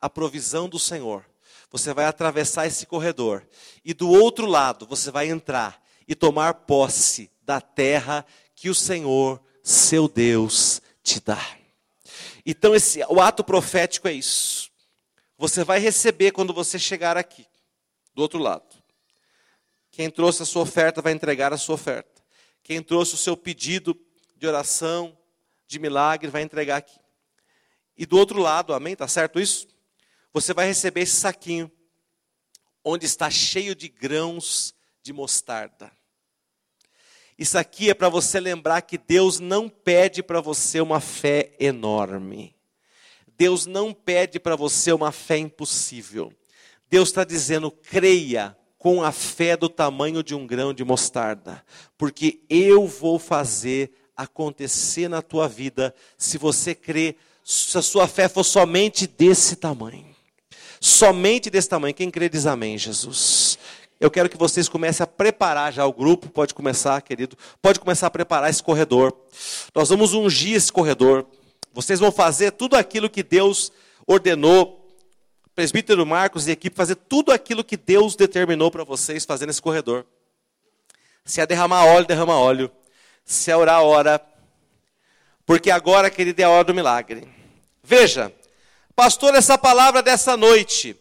[0.00, 1.24] a provisão do Senhor.
[1.70, 3.46] Você vai atravessar esse corredor.
[3.84, 8.26] E do outro lado você vai entrar e tomar posse da terra
[8.56, 11.59] que o Senhor, seu Deus, te dá.
[12.44, 14.70] Então esse, o ato profético é isso.
[15.36, 17.46] Você vai receber quando você chegar aqui,
[18.14, 18.80] do outro lado.
[19.90, 22.22] Quem trouxe a sua oferta vai entregar a sua oferta.
[22.62, 23.98] Quem trouxe o seu pedido
[24.36, 25.16] de oração,
[25.66, 26.98] de milagre, vai entregar aqui.
[27.96, 28.96] E do outro lado, amém?
[28.96, 29.66] Tá certo isso?
[30.32, 31.70] Você vai receber esse saquinho,
[32.84, 35.90] onde está cheio de grãos de mostarda.
[37.40, 42.54] Isso aqui é para você lembrar que Deus não pede para você uma fé enorme.
[43.34, 46.30] Deus não pede para você uma fé impossível.
[46.90, 51.64] Deus está dizendo: creia com a fé do tamanho de um grão de mostarda,
[51.96, 58.28] porque eu vou fazer acontecer na tua vida se você crê, se a sua fé
[58.28, 60.14] for somente desse tamanho.
[60.78, 61.94] Somente desse tamanho.
[61.94, 63.58] Quem crê diz amém, Jesus.
[64.00, 68.06] Eu quero que vocês comecem a preparar já o grupo, pode começar, querido, pode começar
[68.06, 69.14] a preparar esse corredor.
[69.74, 71.26] Nós vamos ungir esse corredor.
[71.70, 73.70] Vocês vão fazer tudo aquilo que Deus
[74.06, 74.90] ordenou,
[75.54, 80.06] presbítero Marcos e equipe, fazer tudo aquilo que Deus determinou para vocês fazer nesse corredor.
[81.22, 82.72] Se é derramar óleo, derrama óleo.
[83.22, 84.18] Se é orar, ora.
[85.44, 87.28] Porque agora, querido, é a hora do milagre.
[87.84, 88.32] Veja,
[88.96, 90.96] pastor, essa palavra dessa noite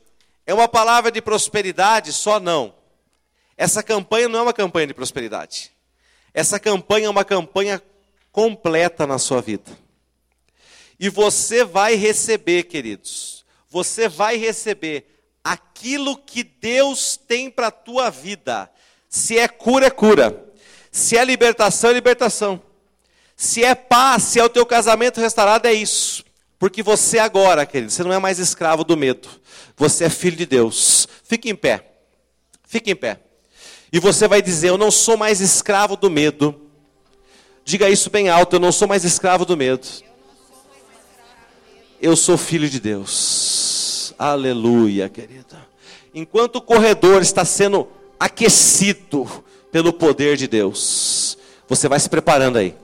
[0.45, 2.11] é uma palavra de prosperidade?
[2.11, 2.78] Só não.
[3.59, 5.73] Essa campanha não é uma campanha de prosperidade.
[6.33, 7.83] Essa campanha é uma campanha
[8.31, 9.69] completa na sua vida.
[10.97, 15.05] E você vai receber, queridos, você vai receber
[15.43, 18.71] aquilo que Deus tem para a tua vida.
[19.09, 20.41] Se é cura, é cura.
[20.89, 22.61] Se é libertação, é libertação.
[23.35, 26.23] Se é paz, se é o teu casamento restaurado, é isso.
[26.57, 29.27] Porque você agora, querido, você não é mais escravo do medo.
[29.75, 31.09] Você é filho de Deus.
[31.25, 31.83] Fique em pé.
[32.65, 33.19] Fique em pé.
[33.91, 36.55] E você vai dizer: Eu não sou mais escravo do medo.
[37.63, 39.87] Diga isso bem alto: Eu não sou mais escravo do medo.
[42.01, 44.13] Eu sou filho de Deus.
[44.17, 45.67] Aleluia, querida.
[46.13, 47.87] Enquanto o corredor está sendo
[48.19, 49.27] aquecido
[49.71, 51.37] pelo poder de Deus,
[51.67, 52.75] você vai se preparando aí.